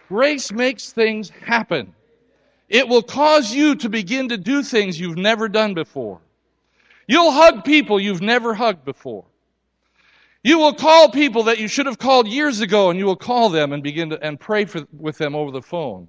Grace 0.09 0.51
makes 0.51 0.93
things 0.93 1.31
happen. 1.31 1.95
It 2.69 2.89
will 2.89 3.03
cause 3.03 3.53
you 3.53 3.75
to 3.77 3.89
begin 3.89 4.29
to 4.31 4.37
do 4.37 4.63
things 4.63 4.99
you've 4.99 5.17
never 5.17 5.49
done 5.49 5.75
before. 5.75 6.21
You'll 7.07 7.31
hug 7.31 7.65
people 7.65 7.99
you've 7.99 8.21
never 8.21 8.55
hugged 8.55 8.85
before. 8.85 9.25
You 10.45 10.59
will 10.59 10.75
call 10.75 11.11
people 11.11 11.45
that 11.45 11.59
you 11.59 11.69
should 11.69 11.87
have 11.87 11.99
called 11.99 12.29
years 12.29 12.61
ago, 12.61 12.91
and 12.91 12.99
you 12.99 13.07
will 13.07 13.17
call 13.17 13.49
them 13.49 13.73
and 13.73 13.83
begin 13.83 14.11
to 14.11 14.23
and 14.23 14.39
pray 14.39 14.67
for, 14.67 14.87
with 14.93 15.19
them 15.19 15.35
over 15.35 15.51
the 15.51 15.63
phone. 15.63 16.09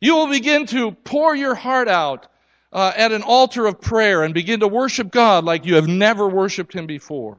You 0.00 0.16
will 0.16 0.28
begin 0.28 0.66
to 0.66 0.92
pour 0.92 1.34
your 1.34 1.54
heart 1.54 1.88
out 1.88 2.28
uh, 2.72 2.92
at 2.96 3.12
an 3.12 3.22
altar 3.22 3.66
of 3.66 3.80
prayer 3.80 4.22
and 4.22 4.32
begin 4.32 4.60
to 4.60 4.68
worship 4.68 5.10
God 5.10 5.44
like 5.44 5.66
you 5.66 5.74
have 5.74 5.86
never 5.86 6.28
worshiped 6.28 6.74
Him 6.74 6.86
before. 6.86 7.38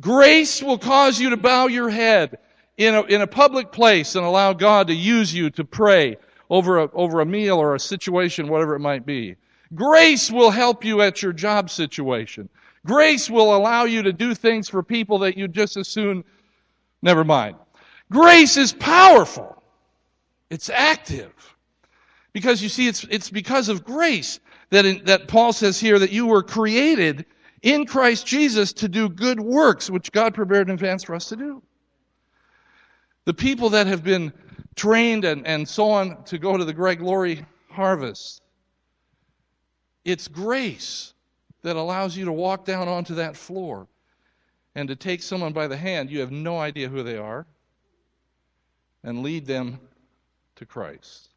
Grace 0.00 0.62
will 0.62 0.78
cause 0.78 1.20
you 1.20 1.30
to 1.30 1.36
bow 1.36 1.66
your 1.66 1.88
head 1.88 2.38
in 2.76 2.94
a, 2.94 3.02
in 3.02 3.20
a 3.20 3.26
public 3.26 3.72
place 3.72 4.14
and 4.14 4.24
allow 4.24 4.52
God 4.52 4.86
to 4.86 4.94
use 4.94 5.34
you 5.34 5.50
to 5.50 5.64
pray 5.64 6.16
over 6.48 6.78
a, 6.78 6.90
over 6.92 7.20
a 7.20 7.26
meal 7.26 7.58
or 7.58 7.74
a 7.74 7.80
situation, 7.80 8.48
whatever 8.48 8.74
it 8.74 8.80
might 8.80 9.04
be. 9.04 9.36
Grace 9.74 10.30
will 10.30 10.50
help 10.50 10.84
you 10.84 11.02
at 11.02 11.22
your 11.22 11.32
job 11.32 11.68
situation. 11.68 12.48
Grace 12.86 13.28
will 13.28 13.54
allow 13.54 13.84
you 13.84 14.02
to 14.02 14.12
do 14.12 14.34
things 14.34 14.68
for 14.68 14.82
people 14.82 15.18
that 15.20 15.36
you 15.36 15.48
just 15.48 15.76
as 15.76 15.88
soon, 15.88 16.24
never 17.02 17.24
mind. 17.24 17.56
Grace 18.10 18.56
is 18.56 18.72
powerful. 18.72 19.62
It's 20.48 20.70
active. 20.70 21.32
Because 22.32 22.62
you 22.62 22.68
see, 22.68 22.86
it's, 22.86 23.04
it's 23.10 23.30
because 23.30 23.68
of 23.68 23.84
grace 23.84 24.40
that, 24.70 24.86
in, 24.86 25.04
that 25.04 25.28
Paul 25.28 25.52
says 25.52 25.78
here 25.80 25.98
that 25.98 26.12
you 26.12 26.26
were 26.26 26.42
created 26.42 27.26
in 27.62 27.86
Christ 27.86 28.26
Jesus 28.26 28.72
to 28.74 28.88
do 28.88 29.08
good 29.08 29.40
works, 29.40 29.90
which 29.90 30.12
God 30.12 30.34
prepared 30.34 30.68
in 30.68 30.74
advance 30.74 31.04
for 31.04 31.14
us 31.14 31.28
to 31.30 31.36
do. 31.36 31.62
The 33.24 33.34
people 33.34 33.70
that 33.70 33.86
have 33.86 34.04
been 34.04 34.32
trained 34.74 35.24
and, 35.24 35.46
and 35.46 35.68
so 35.68 35.90
on 35.90 36.24
to 36.24 36.38
go 36.38 36.56
to 36.56 36.64
the 36.64 36.72
Greg 36.72 37.00
Laurie 37.00 37.44
harvest, 37.70 38.42
it's 40.04 40.28
grace 40.28 41.12
that 41.62 41.76
allows 41.76 42.16
you 42.16 42.24
to 42.26 42.32
walk 42.32 42.64
down 42.64 42.88
onto 42.88 43.16
that 43.16 43.36
floor 43.36 43.86
and 44.74 44.88
to 44.88 44.96
take 44.96 45.22
someone 45.22 45.52
by 45.52 45.66
the 45.66 45.76
hand. 45.76 46.10
You 46.10 46.20
have 46.20 46.30
no 46.30 46.58
idea 46.58 46.88
who 46.88 47.02
they 47.02 47.18
are 47.18 47.46
and 49.02 49.22
lead 49.22 49.46
them 49.46 49.80
to 50.56 50.66
Christ. 50.66 51.28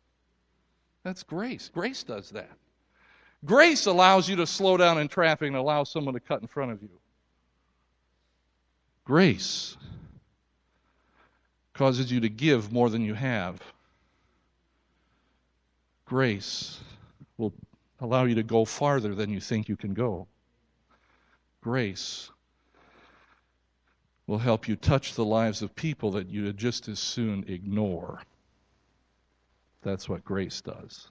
That's 1.04 1.24
grace. 1.24 1.70
Grace 1.74 2.04
does 2.04 2.30
that. 2.32 2.52
Grace 3.44 3.88
allows 3.88 4.30
you 4.30 4.36
to 4.36 4.46
slow 4.46 4.78
down 4.78 5.00
in 5.00 5.08
traffic 5.08 5.48
and 5.48 5.56
allow 5.56 5.84
someone 5.84 6.14
to 6.14 6.20
cut 6.20 6.42
in 6.42 6.48
front 6.48 6.72
of 6.72 6.82
you. 6.82 6.90
Grace 9.04 9.76
causes 11.74 12.12
you 12.12 12.20
to 12.20 12.30
give 12.30 12.72
more 12.72 12.90
than 12.90 13.04
you 13.04 13.16
have. 13.16 13.60
Grace 16.06 16.80
will 17.38 17.54
allow 18.00 18.26
you 18.26 18.36
to 18.36 18.44
go 18.44 18.66
farther 18.66 19.16
than 19.16 19.30
you 19.30 19.40
think 19.40 19.68
you 19.68 19.76
can 19.76 19.94
go. 19.94 20.28
Grace 21.62 22.30
will 24.28 24.38
help 24.38 24.68
you 24.68 24.76
touch 24.76 25.14
the 25.14 25.26
lives 25.26 25.62
of 25.62 25.76
people 25.76 26.12
that 26.12 26.28
you 26.28 26.44
would 26.44 26.58
just 26.58 26.88
as 26.88 27.00
soon 27.00 27.44
ignore. 27.48 28.22
That's 29.82 30.08
what 30.08 30.24
grace 30.24 30.62
does. 30.62 31.10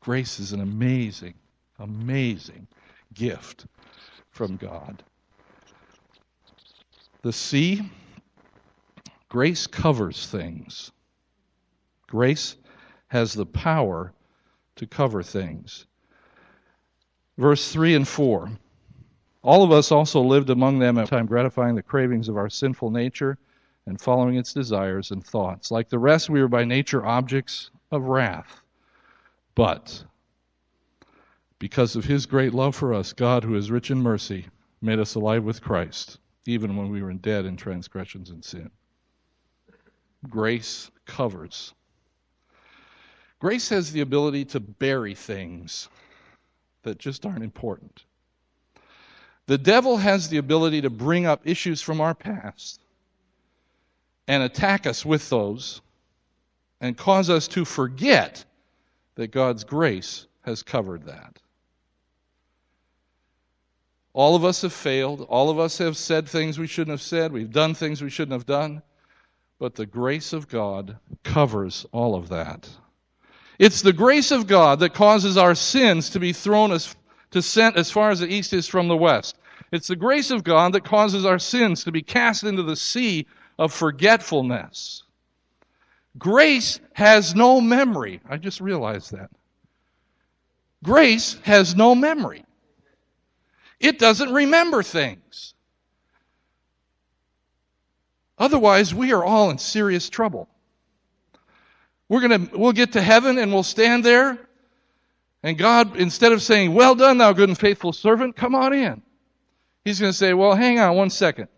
Grace 0.00 0.40
is 0.40 0.52
an 0.52 0.60
amazing, 0.60 1.34
amazing 1.78 2.66
gift 3.14 3.66
from 4.30 4.56
God. 4.56 5.02
The 7.22 7.32
C 7.32 7.82
Grace 9.30 9.68
covers 9.68 10.26
things. 10.26 10.90
Grace 12.08 12.56
has 13.08 13.32
the 13.32 13.46
power 13.46 14.12
to 14.74 14.86
cover 14.86 15.22
things. 15.22 15.86
Verse 17.38 17.70
3 17.72 17.94
and 17.94 18.08
4. 18.08 18.50
All 19.42 19.62
of 19.62 19.70
us 19.70 19.92
also 19.92 20.20
lived 20.20 20.50
among 20.50 20.80
them 20.80 20.98
at 20.98 21.08
time 21.08 21.26
gratifying 21.26 21.76
the 21.76 21.82
cravings 21.82 22.28
of 22.28 22.36
our 22.36 22.50
sinful 22.50 22.90
nature 22.90 23.38
and 23.86 24.00
following 24.00 24.36
its 24.36 24.52
desires 24.52 25.12
and 25.12 25.24
thoughts. 25.24 25.70
Like 25.70 25.88
the 25.88 25.98
rest, 25.98 26.28
we 26.28 26.40
were 26.40 26.48
by 26.48 26.64
nature 26.64 27.06
objects 27.06 27.70
of 27.92 28.02
wrath. 28.02 28.60
But 29.54 30.04
because 31.58 31.96
of 31.96 32.04
his 32.04 32.26
great 32.26 32.54
love 32.54 32.74
for 32.74 32.94
us, 32.94 33.12
God, 33.12 33.44
who 33.44 33.54
is 33.54 33.70
rich 33.70 33.90
in 33.90 34.00
mercy, 34.00 34.46
made 34.80 34.98
us 34.98 35.14
alive 35.14 35.44
with 35.44 35.60
Christ, 35.60 36.18
even 36.46 36.76
when 36.76 36.90
we 36.90 37.02
were 37.02 37.12
dead 37.12 37.44
in 37.44 37.56
transgressions 37.56 38.30
and 38.30 38.44
sin. 38.44 38.70
Grace 40.28 40.90
covers. 41.06 41.74
Grace 43.38 43.68
has 43.70 43.92
the 43.92 44.00
ability 44.00 44.44
to 44.46 44.60
bury 44.60 45.14
things 45.14 45.88
that 46.82 46.98
just 46.98 47.26
aren't 47.26 47.44
important. 47.44 48.04
The 49.46 49.58
devil 49.58 49.96
has 49.96 50.28
the 50.28 50.36
ability 50.36 50.82
to 50.82 50.90
bring 50.90 51.26
up 51.26 51.42
issues 51.44 51.82
from 51.82 52.00
our 52.00 52.14
past 52.14 52.80
and 54.28 54.42
attack 54.42 54.86
us 54.86 55.04
with 55.04 55.28
those 55.28 55.80
and 56.80 56.96
cause 56.96 57.28
us 57.28 57.48
to 57.48 57.64
forget 57.64 58.44
that 59.20 59.32
God's 59.32 59.64
grace 59.64 60.26
has 60.46 60.62
covered 60.62 61.04
that. 61.04 61.40
All 64.14 64.34
of 64.34 64.46
us 64.46 64.62
have 64.62 64.72
failed. 64.72 65.20
All 65.28 65.50
of 65.50 65.58
us 65.58 65.76
have 65.76 65.98
said 65.98 66.26
things 66.26 66.58
we 66.58 66.66
shouldn't 66.66 66.94
have 66.94 67.02
said. 67.02 67.30
We've 67.30 67.52
done 67.52 67.74
things 67.74 68.00
we 68.00 68.08
shouldn't 68.08 68.32
have 68.32 68.46
done. 68.46 68.80
But 69.58 69.74
the 69.74 69.84
grace 69.84 70.32
of 70.32 70.48
God 70.48 70.96
covers 71.22 71.84
all 71.92 72.14
of 72.14 72.30
that. 72.30 72.66
It's 73.58 73.82
the 73.82 73.92
grace 73.92 74.30
of 74.30 74.46
God 74.46 74.80
that 74.80 74.94
causes 74.94 75.36
our 75.36 75.54
sins 75.54 76.08
to 76.10 76.18
be 76.18 76.32
thrown 76.32 76.72
as, 76.72 76.96
to 77.32 77.42
sent 77.42 77.76
as 77.76 77.90
far 77.90 78.08
as 78.08 78.20
the 78.20 78.34
east 78.34 78.54
is 78.54 78.66
from 78.68 78.88
the 78.88 78.96
west. 78.96 79.36
It's 79.70 79.88
the 79.88 79.96
grace 79.96 80.30
of 80.30 80.44
God 80.44 80.72
that 80.72 80.84
causes 80.84 81.26
our 81.26 81.38
sins 81.38 81.84
to 81.84 81.92
be 81.92 82.00
cast 82.00 82.42
into 82.44 82.62
the 82.62 82.74
sea 82.74 83.26
of 83.58 83.70
forgetfulness. 83.70 85.02
Grace 86.18 86.80
has 86.92 87.34
no 87.34 87.60
memory. 87.60 88.20
I 88.28 88.36
just 88.36 88.60
realized 88.60 89.12
that. 89.12 89.30
Grace 90.82 91.38
has 91.42 91.74
no 91.74 91.94
memory. 91.94 92.44
It 93.78 93.98
doesn't 93.98 94.32
remember 94.32 94.82
things. 94.82 95.54
Otherwise, 98.38 98.94
we 98.94 99.12
are 99.12 99.24
all 99.24 99.50
in 99.50 99.58
serious 99.58 100.08
trouble. 100.08 100.48
We're 102.08 102.26
going 102.26 102.48
to, 102.48 102.58
we'll 102.58 102.72
get 102.72 102.92
to 102.92 103.02
heaven 103.02 103.38
and 103.38 103.52
we'll 103.52 103.62
stand 103.62 104.04
there. 104.04 104.38
And 105.42 105.56
God, 105.56 105.96
instead 105.96 106.32
of 106.32 106.42
saying, 106.42 106.74
well 106.74 106.94
done, 106.94 107.18
thou 107.18 107.32
good 107.32 107.48
and 107.48 107.58
faithful 107.58 107.92
servant, 107.92 108.36
come 108.36 108.54
on 108.54 108.72
in. 108.72 109.02
He's 109.84 110.00
going 110.00 110.12
to 110.12 110.16
say, 110.16 110.34
well, 110.34 110.54
hang 110.54 110.78
on 110.78 110.96
one 110.96 111.10
second. 111.10 111.48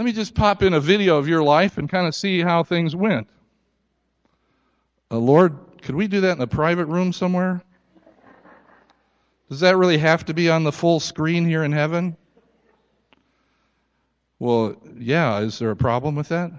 Let 0.00 0.06
me 0.06 0.12
just 0.12 0.34
pop 0.34 0.62
in 0.62 0.72
a 0.72 0.80
video 0.80 1.18
of 1.18 1.28
your 1.28 1.42
life 1.42 1.76
and 1.76 1.86
kind 1.86 2.06
of 2.06 2.14
see 2.14 2.40
how 2.40 2.62
things 2.62 2.96
went. 2.96 3.28
Uh, 5.10 5.18
Lord, 5.18 5.58
could 5.82 5.94
we 5.94 6.08
do 6.08 6.22
that 6.22 6.38
in 6.38 6.42
a 6.42 6.46
private 6.46 6.86
room 6.86 7.12
somewhere? 7.12 7.60
Does 9.50 9.60
that 9.60 9.76
really 9.76 9.98
have 9.98 10.24
to 10.24 10.32
be 10.32 10.48
on 10.48 10.64
the 10.64 10.72
full 10.72 11.00
screen 11.00 11.44
here 11.44 11.62
in 11.64 11.72
heaven? 11.72 12.16
Well, 14.38 14.74
yeah, 14.98 15.40
is 15.40 15.58
there 15.58 15.70
a 15.70 15.76
problem 15.76 16.14
with 16.14 16.28
that? 16.28 16.50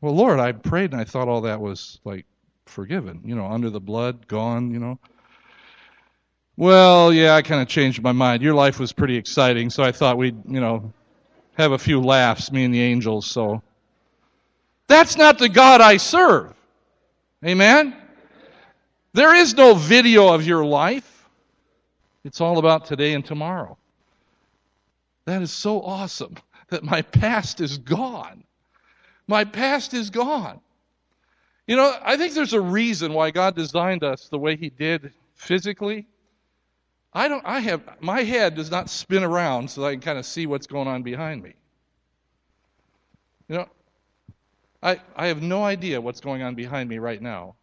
Well, 0.00 0.16
Lord, 0.16 0.40
I 0.40 0.50
prayed 0.50 0.90
and 0.90 1.00
I 1.00 1.04
thought 1.04 1.28
all 1.28 1.42
that 1.42 1.60
was 1.60 2.00
like 2.02 2.26
forgiven, 2.66 3.20
you 3.24 3.36
know, 3.36 3.46
under 3.46 3.70
the 3.70 3.78
blood, 3.78 4.26
gone, 4.26 4.72
you 4.72 4.80
know. 4.80 4.98
Well, 6.56 7.12
yeah, 7.12 7.36
I 7.36 7.42
kind 7.42 7.62
of 7.62 7.68
changed 7.68 8.02
my 8.02 8.10
mind. 8.10 8.42
Your 8.42 8.54
life 8.54 8.80
was 8.80 8.92
pretty 8.92 9.14
exciting, 9.14 9.70
so 9.70 9.84
I 9.84 9.92
thought 9.92 10.18
we'd, 10.18 10.42
you 10.48 10.60
know, 10.60 10.92
have 11.60 11.72
a 11.72 11.78
few 11.78 12.00
laughs, 12.00 12.50
me 12.50 12.64
and 12.64 12.74
the 12.74 12.80
angels, 12.80 13.26
so. 13.26 13.62
That's 14.88 15.16
not 15.16 15.38
the 15.38 15.48
God 15.48 15.80
I 15.80 15.98
serve. 15.98 16.54
Amen? 17.44 17.96
There 19.12 19.34
is 19.34 19.54
no 19.54 19.74
video 19.74 20.32
of 20.32 20.46
your 20.46 20.64
life. 20.64 21.28
It's 22.24 22.40
all 22.40 22.58
about 22.58 22.86
today 22.86 23.12
and 23.14 23.24
tomorrow. 23.24 23.78
That 25.26 25.42
is 25.42 25.52
so 25.52 25.80
awesome 25.80 26.34
that 26.68 26.82
my 26.82 27.02
past 27.02 27.60
is 27.60 27.78
gone. 27.78 28.44
My 29.26 29.44
past 29.44 29.94
is 29.94 30.10
gone. 30.10 30.60
You 31.66 31.76
know, 31.76 31.96
I 32.02 32.16
think 32.16 32.34
there's 32.34 32.52
a 32.52 32.60
reason 32.60 33.12
why 33.12 33.30
God 33.30 33.54
designed 33.54 34.02
us 34.02 34.28
the 34.28 34.38
way 34.38 34.56
He 34.56 34.70
did 34.70 35.12
physically. 35.34 36.06
I 37.12 37.28
don't, 37.28 37.44
I 37.44 37.60
have, 37.60 37.82
my 38.00 38.22
head 38.22 38.54
does 38.54 38.70
not 38.70 38.88
spin 38.88 39.24
around 39.24 39.70
so 39.70 39.84
I 39.84 39.92
can 39.92 40.00
kind 40.00 40.18
of 40.18 40.24
see 40.24 40.46
what's 40.46 40.66
going 40.66 40.86
on 40.86 41.02
behind 41.02 41.42
me. 41.42 41.54
You 43.48 43.56
know, 43.56 43.68
I, 44.82 45.00
I 45.16 45.26
have 45.26 45.42
no 45.42 45.64
idea 45.64 46.00
what's 46.00 46.20
going 46.20 46.42
on 46.42 46.54
behind 46.54 46.88
me 46.88 46.98
right 46.98 47.20
now. 47.20 47.56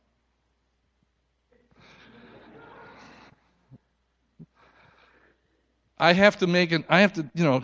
I 5.97 6.13
have 6.13 6.37
to 6.37 6.47
make 6.47 6.71
an, 6.73 6.83
I 6.89 6.99
have 7.01 7.13
to, 7.13 7.25
you 7.33 7.43
know, 7.43 7.63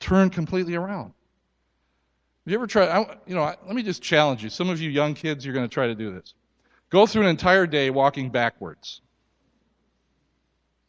turn 0.00 0.30
completely 0.30 0.76
around. 0.76 1.12
Have 2.44 2.52
you 2.52 2.54
ever 2.54 2.66
tried? 2.66 2.88
I, 2.88 3.16
you 3.26 3.34
know, 3.34 3.42
let 3.42 3.74
me 3.74 3.82
just 3.82 4.02
challenge 4.02 4.42
you. 4.42 4.48
Some 4.48 4.70
of 4.70 4.80
you 4.80 4.90
young 4.90 5.14
kids, 5.14 5.44
you're 5.44 5.54
going 5.54 5.68
to 5.68 5.72
try 5.72 5.88
to 5.88 5.94
do 5.94 6.14
this. 6.14 6.34
Go 6.90 7.06
through 7.06 7.22
an 7.22 7.28
entire 7.28 7.66
day 7.66 7.90
walking 7.90 8.30
backwards. 8.30 9.00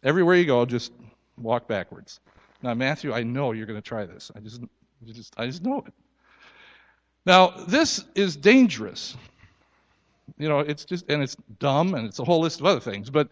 Everywhere 0.06 0.36
you 0.36 0.46
go, 0.46 0.66
just 0.66 0.94
walk 1.38 1.68
backwards. 1.68 2.22
Now, 2.62 2.74
Matthew, 2.76 3.14
I 3.14 3.24
know 3.24 3.52
you're 3.52 3.66
going 3.66 3.82
to 3.82 3.88
try 3.88 4.06
this. 4.06 4.32
I 4.36 4.40
just, 4.40 4.62
just, 5.08 5.34
I 5.38 5.48
just 5.48 5.64
know 5.64 5.84
it. 5.86 5.94
Now, 7.26 7.50
this 7.68 8.06
is 8.16 8.38
dangerous. 8.38 9.18
You 10.38 10.50
know, 10.50 10.60
it's 10.60 10.86
just, 10.86 11.10
and 11.10 11.24
it's 11.24 11.36
dumb, 11.60 11.96
and 11.96 12.08
it's 12.08 12.20
a 12.20 12.24
whole 12.24 12.40
list 12.42 12.60
of 12.62 12.68
other 12.68 12.80
things. 12.80 13.10
But 13.10 13.30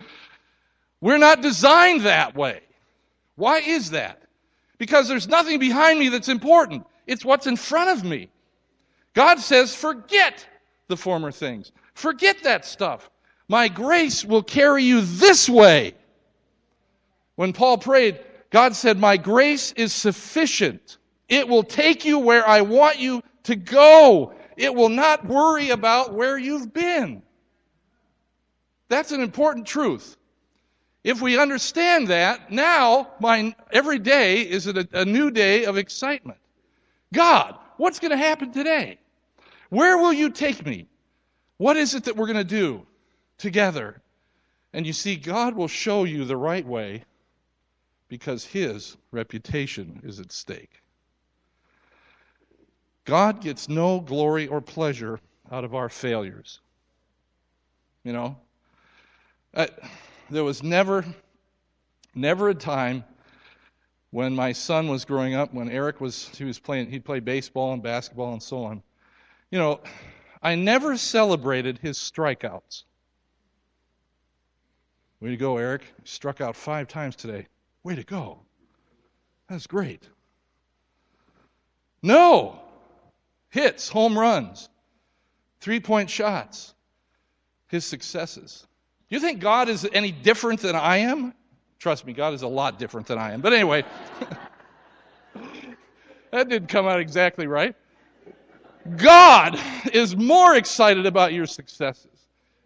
We're 1.04 1.18
not 1.18 1.42
designed 1.42 2.02
that 2.02 2.34
way. 2.34 2.62
Why 3.36 3.60
is 3.60 3.92
that? 3.92 4.22
Because 4.78 5.10
there's 5.10 5.28
nothing 5.28 5.60
behind 5.60 6.00
me 6.00 6.08
that's 6.08 6.30
important. 6.30 6.88
It's 7.08 7.26
what's 7.26 7.46
in 7.46 7.58
front 7.58 7.90
of 7.90 8.06
me. 8.06 8.30
God 9.14 9.40
says, 9.40 9.76
forget 9.76 10.48
the 10.88 10.96
former 10.96 11.30
things. 11.30 11.74
Forget 11.94 12.44
that 12.44 12.64
stuff. 12.64 13.10
My 13.50 13.68
grace 13.68 14.24
will 14.24 14.44
carry 14.44 14.84
you 14.84 15.02
this 15.02 15.50
way. 15.50 15.94
When 17.36 17.54
Paul 17.54 17.78
prayed, 17.78 18.20
God 18.50 18.76
said, 18.76 19.00
My 19.00 19.18
grace 19.18 19.72
is 19.72 19.94
sufficient. 19.94 20.98
It 21.28 21.48
will 21.48 21.64
take 21.64 22.06
you 22.06 22.20
where 22.20 22.48
I 22.48 22.62
want 22.62 23.00
you 23.00 23.24
to 23.44 23.56
go. 23.56 24.34
It 24.56 24.76
will 24.76 24.90
not 24.90 25.26
worry 25.26 25.72
about 25.72 26.14
where 26.14 26.38
you've 26.38 26.74
been. 26.74 27.24
That's 28.90 29.12
an 29.12 29.22
important 29.22 29.66
truth. 29.66 30.16
If 31.04 31.22
we 31.22 31.40
understand 31.40 32.10
that, 32.10 32.52
now 32.52 33.10
my 33.20 33.56
every 33.72 34.00
day 34.00 34.42
is 34.42 34.68
a, 34.68 34.88
a 34.94 35.04
new 35.04 35.32
day 35.32 35.66
of 35.66 35.78
excitement. 35.78 36.40
God, 37.12 37.58
what's 37.78 38.00
going 38.00 38.12
to 38.12 38.18
happen 38.18 38.52
today? 38.52 39.00
Where 39.70 39.98
will 39.98 40.14
you 40.14 40.30
take 40.30 40.64
me? 40.66 40.88
What 41.58 41.78
is 41.78 41.96
it 41.96 42.06
that 42.06 42.16
we're 42.16 42.28
going 42.28 42.38
to 42.38 42.44
do 42.44 42.86
together? 43.38 44.02
And 44.72 44.86
you 44.86 44.94
see, 44.94 45.16
God 45.16 45.56
will 45.56 45.68
show 45.68 46.04
you 46.04 46.26
the 46.26 46.38
right 46.38 46.66
way 46.66 47.04
because 48.14 48.46
his 48.46 48.96
reputation 49.10 50.00
is 50.04 50.20
at 50.20 50.32
stake. 50.32 50.84
God 53.06 53.42
gets 53.42 53.68
no 53.68 54.00
glory 54.00 54.46
or 54.46 54.62
pleasure 54.62 55.20
out 55.52 55.64
of 55.64 55.74
our 55.74 55.90
failures. 55.90 56.60
You 58.04 58.14
know, 58.14 58.38
uh, 59.56 59.66
there 60.30 60.44
was 60.44 60.62
never, 60.62 61.04
never 62.14 62.50
a 62.50 62.54
time 62.54 63.04
when 64.12 64.36
my 64.36 64.52
son 64.52 64.90
was 64.90 65.06
growing 65.06 65.34
up, 65.34 65.52
when 65.52 65.68
Eric 65.72 66.00
was, 66.00 66.30
he 66.38 66.44
was 66.44 66.60
playing, 66.60 66.92
he'd 66.92 67.06
play 67.06 67.20
baseball 67.20 67.74
and 67.74 67.82
basketball 67.82 68.34
and 68.34 68.44
so 68.44 68.64
on. 68.64 68.84
You 69.50 69.58
know, 69.58 69.80
I 70.44 70.54
never 70.54 70.98
celebrated 70.98 71.80
his 71.82 71.98
strikeouts. 71.98 72.84
Way 75.20 75.32
to 75.32 75.38
go, 75.38 75.58
Eric. 75.58 75.82
Struck 76.04 76.42
out 76.42 76.56
five 76.56 76.88
times 76.88 77.16
today. 77.16 77.48
Way 77.84 77.96
to 77.96 78.04
go. 78.04 78.40
That's 79.50 79.68
great. 79.68 80.08
No. 82.02 82.60
Hits, 83.50 83.88
home 83.88 84.18
runs, 84.18 84.68
three 85.60 85.80
point 85.80 86.10
shots, 86.10 86.74
his 87.68 87.86
successes. 87.86 88.66
You 89.10 89.20
think 89.20 89.42
God 89.42 89.70
is 89.70 89.88
any 89.94 90.12
different 90.12 90.62
than 90.62 90.76
I 90.76 90.98
am? 90.98 91.34
Trust 91.78 92.06
me, 92.06 92.14
God 92.14 92.34
is 92.34 92.42
a 92.42 92.48
lot 92.48 92.80
different 92.80 93.08
than 93.08 93.20
I 93.20 93.34
am. 93.34 93.42
But 93.42 93.54
anyway, 93.54 93.84
that 96.32 96.50
didn't 96.50 96.70
come 96.70 96.88
out 96.88 97.00
exactly 97.00 97.46
right. 97.46 97.76
God 98.98 99.60
is 99.94 100.16
more 100.16 100.56
excited 100.56 101.06
about 101.06 101.34
your 101.34 101.46
successes. 101.46 102.08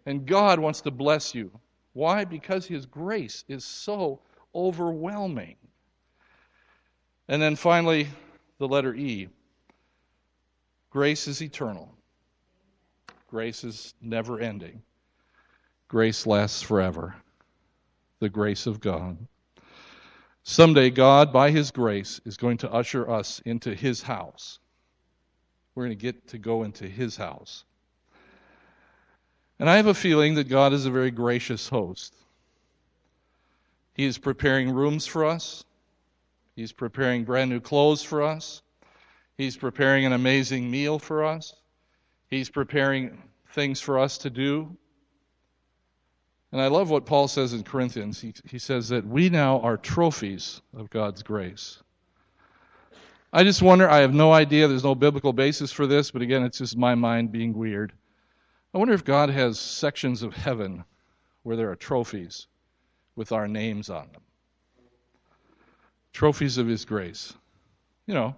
And 0.06 0.24
God 0.24 0.58
wants 0.58 0.80
to 0.82 0.90
bless 0.90 1.34
you. 1.34 1.50
Why? 1.92 2.24
Because 2.24 2.64
His 2.64 2.86
grace 2.86 3.44
is 3.48 3.64
so 3.64 4.20
overwhelming. 4.54 5.56
And 7.28 7.40
then 7.40 7.56
finally, 7.56 8.08
the 8.58 8.68
letter 8.68 8.94
E. 8.94 9.28
Grace 10.90 11.28
is 11.28 11.42
eternal. 11.42 11.92
Grace 13.28 13.62
is 13.64 13.94
never 14.00 14.40
ending. 14.40 14.82
Grace 15.88 16.26
lasts 16.26 16.62
forever. 16.62 17.14
The 18.20 18.28
grace 18.28 18.66
of 18.66 18.80
God. 18.80 19.18
Someday, 20.42 20.88
God, 20.90 21.32
by 21.32 21.50
His 21.50 21.70
grace, 21.70 22.20
is 22.24 22.38
going 22.38 22.58
to 22.58 22.72
usher 22.72 23.08
us 23.10 23.42
into 23.44 23.74
His 23.74 24.00
house. 24.00 24.58
We're 25.74 25.84
going 25.84 25.98
to 25.98 26.02
get 26.02 26.28
to 26.28 26.38
go 26.38 26.62
into 26.62 26.88
His 26.88 27.16
house. 27.16 27.64
And 29.58 29.68
I 29.68 29.76
have 29.76 29.86
a 29.86 29.94
feeling 29.94 30.34
that 30.36 30.48
God 30.48 30.72
is 30.72 30.86
a 30.86 30.90
very 30.90 31.10
gracious 31.10 31.68
host. 31.68 32.14
He 33.98 34.04
is 34.04 34.16
preparing 34.16 34.70
rooms 34.70 35.06
for 35.06 35.24
us, 35.24 35.64
He's 36.54 36.70
preparing 36.70 37.24
brand 37.24 37.50
new 37.50 37.58
clothes 37.58 38.00
for 38.00 38.22
us, 38.22 38.62
He's 39.36 39.56
preparing 39.56 40.06
an 40.06 40.12
amazing 40.12 40.70
meal 40.70 41.00
for 41.00 41.24
us, 41.24 41.52
He's 42.30 42.48
preparing 42.48 43.20
things 43.50 43.80
for 43.80 43.98
us 43.98 44.18
to 44.18 44.30
do. 44.30 44.76
And 46.52 46.60
I 46.60 46.68
love 46.68 46.90
what 46.90 47.06
Paul 47.06 47.26
says 47.26 47.52
in 47.52 47.64
Corinthians. 47.64 48.20
He, 48.20 48.32
he 48.48 48.60
says 48.60 48.88
that 48.90 49.04
we 49.04 49.30
now 49.30 49.60
are 49.60 49.76
trophies 49.76 50.62
of 50.76 50.88
God's 50.90 51.24
grace. 51.24 51.82
I 53.32 53.42
just 53.42 53.62
wonder, 53.62 53.90
I 53.90 53.98
have 53.98 54.14
no 54.14 54.32
idea, 54.32 54.68
there's 54.68 54.84
no 54.84 54.94
biblical 54.94 55.32
basis 55.32 55.72
for 55.72 55.88
this, 55.88 56.12
but 56.12 56.22
again, 56.22 56.44
it's 56.44 56.58
just 56.58 56.76
my 56.76 56.94
mind 56.94 57.32
being 57.32 57.52
weird. 57.52 57.92
I 58.72 58.78
wonder 58.78 58.94
if 58.94 59.04
God 59.04 59.28
has 59.30 59.58
sections 59.58 60.22
of 60.22 60.34
heaven 60.34 60.84
where 61.42 61.56
there 61.56 61.70
are 61.72 61.76
trophies 61.76 62.46
with 63.18 63.32
our 63.32 63.48
names 63.48 63.90
on 63.90 64.08
them. 64.12 64.22
Trophies 66.12 66.56
of 66.56 66.68
His 66.68 66.84
grace. 66.84 67.34
You 68.06 68.14
know, 68.14 68.36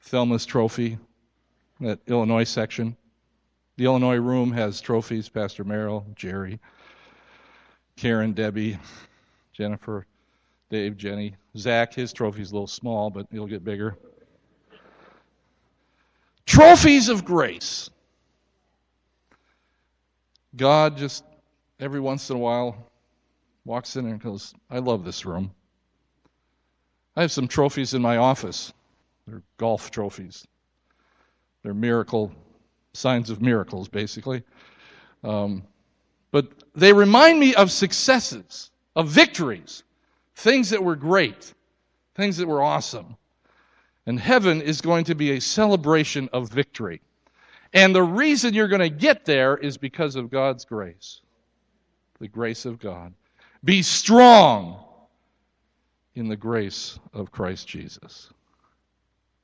Thelma's 0.00 0.46
trophy, 0.46 0.98
that 1.80 2.00
Illinois 2.06 2.44
section. 2.44 2.96
The 3.76 3.84
Illinois 3.84 4.16
room 4.16 4.50
has 4.52 4.80
trophies 4.80 5.28
Pastor 5.28 5.64
Merrill, 5.64 6.06
Jerry, 6.16 6.58
Karen, 7.96 8.32
Debbie, 8.32 8.78
Jennifer, 9.52 10.06
Dave, 10.70 10.96
Jenny. 10.96 11.36
Zach, 11.58 11.92
his 11.92 12.12
trophy's 12.12 12.52
a 12.52 12.54
little 12.54 12.66
small, 12.66 13.10
but 13.10 13.26
it'll 13.30 13.46
get 13.46 13.64
bigger. 13.64 13.98
Trophies 16.46 17.10
of 17.10 17.24
grace. 17.24 17.90
God 20.56 20.96
just 20.96 21.24
every 21.80 22.00
once 22.00 22.30
in 22.30 22.36
a 22.36 22.38
while 22.38 22.76
walks 23.64 23.96
in 23.96 24.06
and 24.06 24.20
goes, 24.20 24.54
I 24.70 24.78
love 24.78 25.04
this 25.04 25.24
room. 25.24 25.52
I 27.16 27.22
have 27.22 27.32
some 27.32 27.48
trophies 27.48 27.94
in 27.94 28.02
my 28.02 28.16
office. 28.16 28.72
They're 29.26 29.42
golf 29.56 29.90
trophies. 29.90 30.46
They're 31.62 31.74
miracle 31.74 32.32
signs 32.94 33.30
of 33.30 33.40
miracles, 33.40 33.88
basically. 33.88 34.42
Um, 35.24 35.64
but 36.30 36.46
they 36.74 36.92
remind 36.92 37.38
me 37.38 37.54
of 37.54 37.70
successes, 37.70 38.70
of 38.96 39.08
victories, 39.08 39.82
things 40.36 40.70
that 40.70 40.82
were 40.82 40.96
great, 40.96 41.54
things 42.14 42.36
that 42.38 42.48
were 42.48 42.62
awesome. 42.62 43.16
And 44.06 44.18
heaven 44.18 44.60
is 44.60 44.80
going 44.80 45.04
to 45.04 45.14
be 45.14 45.32
a 45.32 45.40
celebration 45.40 46.28
of 46.32 46.50
victory. 46.50 47.00
And 47.72 47.94
the 47.94 48.02
reason 48.02 48.52
you're 48.52 48.68
going 48.68 48.80
to 48.80 48.90
get 48.90 49.24
there 49.24 49.56
is 49.56 49.78
because 49.78 50.16
of 50.16 50.30
God's 50.30 50.64
grace, 50.64 51.21
the 52.22 52.28
grace 52.28 52.66
of 52.66 52.78
God. 52.78 53.12
Be 53.64 53.82
strong 53.82 54.78
in 56.14 56.28
the 56.28 56.36
grace 56.36 57.00
of 57.12 57.32
Christ 57.32 57.66
Jesus. 57.66 58.30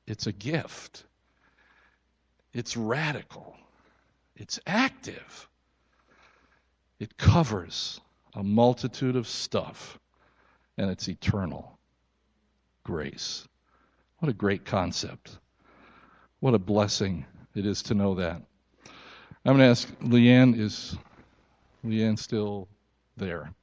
It's 0.07 0.27
a 0.27 0.31
gift. 0.31 1.03
It's 2.53 2.77
radical. 2.77 3.57
It's 4.37 4.61
active. 4.65 5.49
It 7.01 7.17
covers 7.17 7.99
a 8.33 8.43
multitude 8.43 9.17
of 9.17 9.27
stuff, 9.27 9.99
and 10.77 10.89
it's 10.89 11.09
eternal. 11.09 11.77
Grace. 12.85 13.45
What 14.19 14.29
a 14.29 14.33
great 14.33 14.63
concept. 14.63 15.37
What 16.39 16.53
a 16.53 16.59
blessing 16.59 17.25
it 17.55 17.65
is 17.65 17.83
to 17.83 17.93
know 17.93 18.15
that. 18.15 18.41
I'm 19.43 19.57
going 19.57 19.59
to 19.59 19.65
ask 19.65 19.85
Leanne, 19.99 20.57
is 20.57 20.97
Leanne 21.83 22.17
still 22.17 22.67
there? 23.17 23.53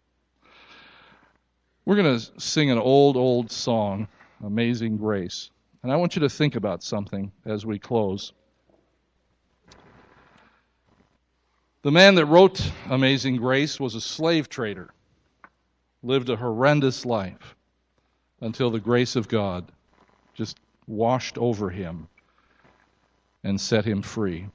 We're 1.85 1.97
going 1.97 2.19
to 2.19 2.41
sing 2.41 2.71
an 2.71 2.79
old, 2.79 3.17
old 3.17 3.51
song, 3.53 4.09
Amazing 4.45 4.97
Grace. 4.97 5.51
And 5.83 5.93
I 5.93 5.97
want 5.97 6.17
you 6.17 6.21
to 6.21 6.29
think 6.29 6.57
about 6.57 6.83
something 6.83 7.31
as 7.45 7.65
we 7.65 7.79
close. 7.79 8.33
The 11.83 11.93
man 11.93 12.17
that 12.17 12.27
wrote 12.27 12.61
Amazing 12.91 13.37
Grace 13.37 13.79
was 13.79 13.95
a 13.95 14.01
slave 14.01 14.49
trader, 14.49 14.91
lived 16.03 16.29
a 16.29 16.37
horrendous 16.37 17.07
life 17.07 17.55
until 18.41 18.71
the 18.71 18.81
grace 18.81 19.15
of 19.15 19.29
God 19.29 19.71
just 20.35 20.59
washed 20.89 21.39
over 21.39 21.71
him 21.71 22.09
and 23.45 23.61
set 23.61 23.85
him 23.85 24.03
free. 24.03 24.49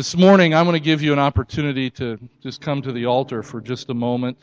This 0.00 0.16
morning, 0.16 0.54
I'm 0.54 0.64
going 0.64 0.72
to 0.72 0.80
give 0.80 1.02
you 1.02 1.12
an 1.12 1.18
opportunity 1.18 1.90
to 1.90 2.18
just 2.42 2.62
come 2.62 2.80
to 2.80 2.90
the 2.90 3.04
altar 3.04 3.42
for 3.42 3.60
just 3.60 3.90
a 3.90 3.94
moment. 3.94 4.38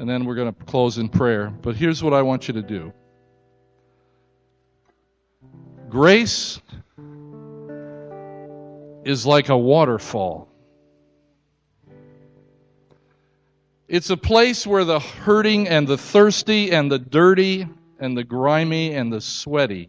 And 0.00 0.10
then 0.10 0.24
we're 0.24 0.34
going 0.34 0.52
to 0.52 0.64
close 0.64 0.98
in 0.98 1.08
prayer. 1.08 1.50
But 1.62 1.76
here's 1.76 2.02
what 2.02 2.12
I 2.12 2.22
want 2.22 2.48
you 2.48 2.54
to 2.54 2.62
do 2.62 2.92
grace, 5.88 6.60
is 9.04 9.24
like 9.24 9.48
a 9.48 9.56
waterfall. 9.56 10.48
It's 13.86 14.10
a 14.10 14.16
place 14.16 14.66
where 14.66 14.84
the 14.84 14.98
hurting 14.98 15.68
and 15.68 15.86
the 15.86 15.98
thirsty 15.98 16.72
and 16.72 16.90
the 16.90 16.98
dirty 16.98 17.68
and 18.00 18.18
the 18.18 18.24
grimy 18.24 18.92
and 18.92 19.12
the 19.12 19.20
sweaty 19.20 19.88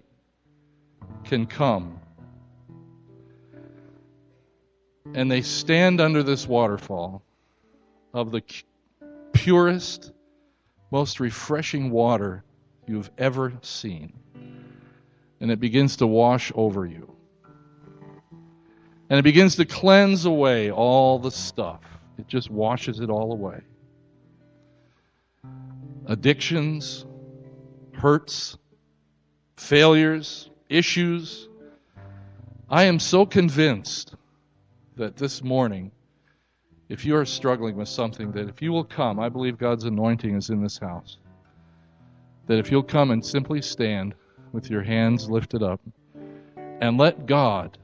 can 1.24 1.48
come. 1.48 2.00
And 5.14 5.30
they 5.30 5.42
stand 5.42 6.02
under 6.02 6.24
this 6.24 6.48
waterfall 6.48 7.24
of 8.14 8.32
the 8.32 8.42
purest, 9.32 10.12
most 10.92 11.20
refreshing 11.20 11.92
water 11.92 12.44
you've 12.88 13.12
ever 13.18 13.54
seen. 13.62 14.14
And 15.40 15.52
it 15.52 15.60
begins 15.60 15.98
to 15.98 16.08
wash 16.08 16.52
over 16.56 16.86
you. 16.86 17.14
And 19.10 19.20
it 19.20 19.24
begins 19.24 19.58
to 19.58 19.66
cleanse 19.66 20.26
away 20.26 20.72
all 20.72 21.20
the 21.20 21.32
stuff. 21.32 21.82
It 22.18 22.28
just 22.28 22.50
washes 22.50 23.00
it 23.00 23.10
all 23.10 23.32
away 23.34 23.62
addictions, 26.08 27.06
hurts, 27.94 28.58
failures, 29.56 30.50
issues. 30.70 31.48
I 32.70 32.84
am 32.84 33.00
so 33.00 33.26
convinced 33.26 34.16
that 34.96 35.16
this 35.16 35.44
morning, 35.44 35.92
if 36.90 37.06
you 37.06 37.16
are 37.16 37.26
struggling 37.26 37.76
with 37.76 37.88
something, 37.88 38.32
that 38.34 38.48
if 38.48 38.62
you 38.62 38.72
will 38.72 38.84
come, 38.84 39.20
I 39.20 39.30
believe 39.30 39.58
God's 39.58 39.86
anointing 39.86 40.36
is 40.36 40.50
in 40.50 40.62
this 40.62 40.78
house. 40.78 41.18
That 42.48 42.60
if 42.60 42.70
you'll 42.70 42.84
come 42.84 43.12
and 43.12 43.26
simply 43.26 43.62
stand 43.62 44.14
with 44.52 44.70
your 44.70 44.84
hands 44.84 45.30
lifted 45.30 45.64
up 45.64 45.82
and 46.82 46.98
let 46.98 47.26
God 47.26 47.78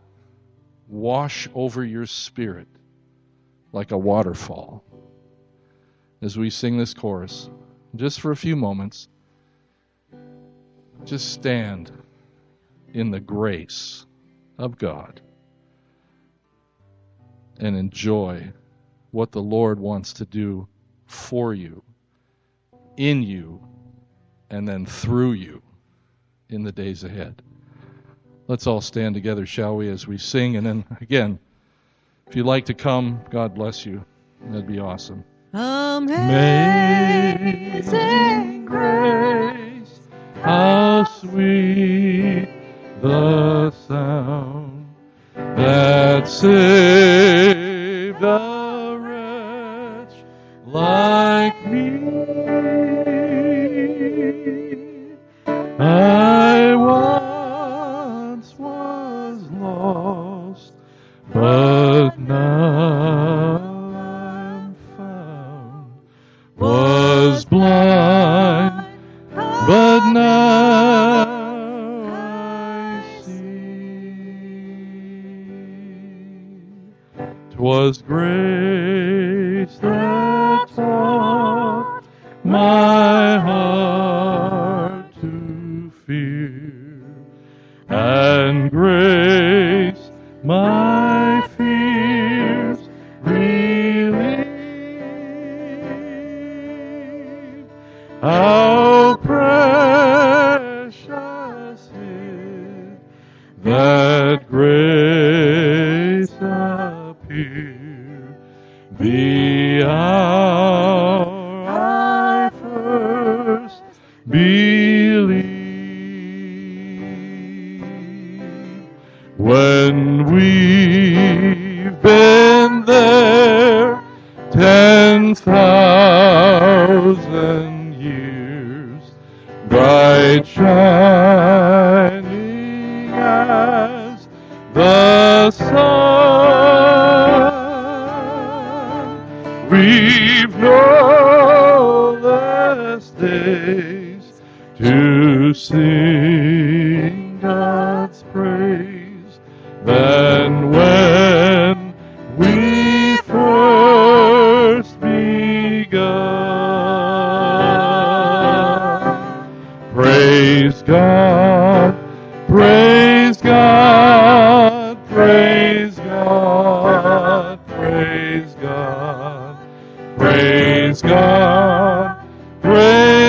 wash 0.87 1.47
over 1.55 1.83
your 1.83 2.05
spirit 2.05 2.67
like 3.71 3.91
a 3.91 3.97
waterfall 3.97 4.83
as 6.21 6.37
we 6.37 6.49
sing 6.49 6.77
this 6.77 6.93
chorus 6.93 7.49
just 7.95 8.19
for 8.19 8.31
a 8.31 8.35
few 8.35 8.55
moments, 8.55 9.07
just 11.05 11.31
stand 11.31 11.91
in 12.93 13.09
the 13.09 13.19
grace 13.19 14.05
of 14.57 14.77
God 14.77 15.21
and 17.59 17.75
enjoy 17.75 18.51
what 19.11 19.31
the 19.31 19.41
Lord 19.41 19.79
wants 19.79 20.13
to 20.13 20.25
do 20.25 20.67
for 21.05 21.53
you, 21.53 21.83
in 22.97 23.21
you, 23.23 23.61
and 24.49 24.67
then 24.67 24.85
through 24.85 25.33
you 25.33 25.61
in 26.49 26.63
the 26.63 26.71
days 26.71 27.03
ahead. 27.03 27.41
Let's 28.47 28.65
all 28.65 28.81
stand 28.81 29.13
together, 29.15 29.45
shall 29.45 29.75
we, 29.75 29.89
as 29.89 30.07
we 30.07 30.17
sing. 30.17 30.55
And 30.55 30.65
then 30.65 30.83
again, 31.01 31.37
if 32.27 32.35
you'd 32.35 32.45
like 32.45 32.65
to 32.65 32.73
come, 32.73 33.21
God 33.29 33.53
bless 33.53 33.85
you. 33.85 34.03
That'd 34.49 34.65
be 34.67 34.79
awesome. 34.79 35.23
Amazing 35.53 36.25
grace, 38.65 39.99
how 40.41 41.03
sweet 41.03 42.49
the 43.01 43.71
sound 43.71 44.68
that 45.59 46.27
saved 46.27 46.49
a 48.23 48.97
wretch. 48.99 50.15
Like 50.65 51.08
my 90.43 90.78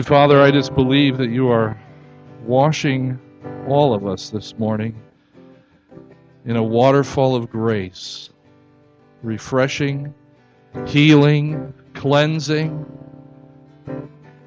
Heavenly 0.00 0.16
Father, 0.16 0.40
I 0.40 0.50
just 0.50 0.74
believe 0.74 1.18
that 1.18 1.28
you 1.28 1.50
are 1.50 1.78
washing 2.46 3.20
all 3.68 3.92
of 3.92 4.06
us 4.06 4.30
this 4.30 4.58
morning 4.58 4.98
in 6.46 6.56
a 6.56 6.62
waterfall 6.62 7.36
of 7.36 7.50
grace, 7.50 8.30
refreshing, 9.22 10.14
healing, 10.86 11.74
cleansing. 11.92 12.86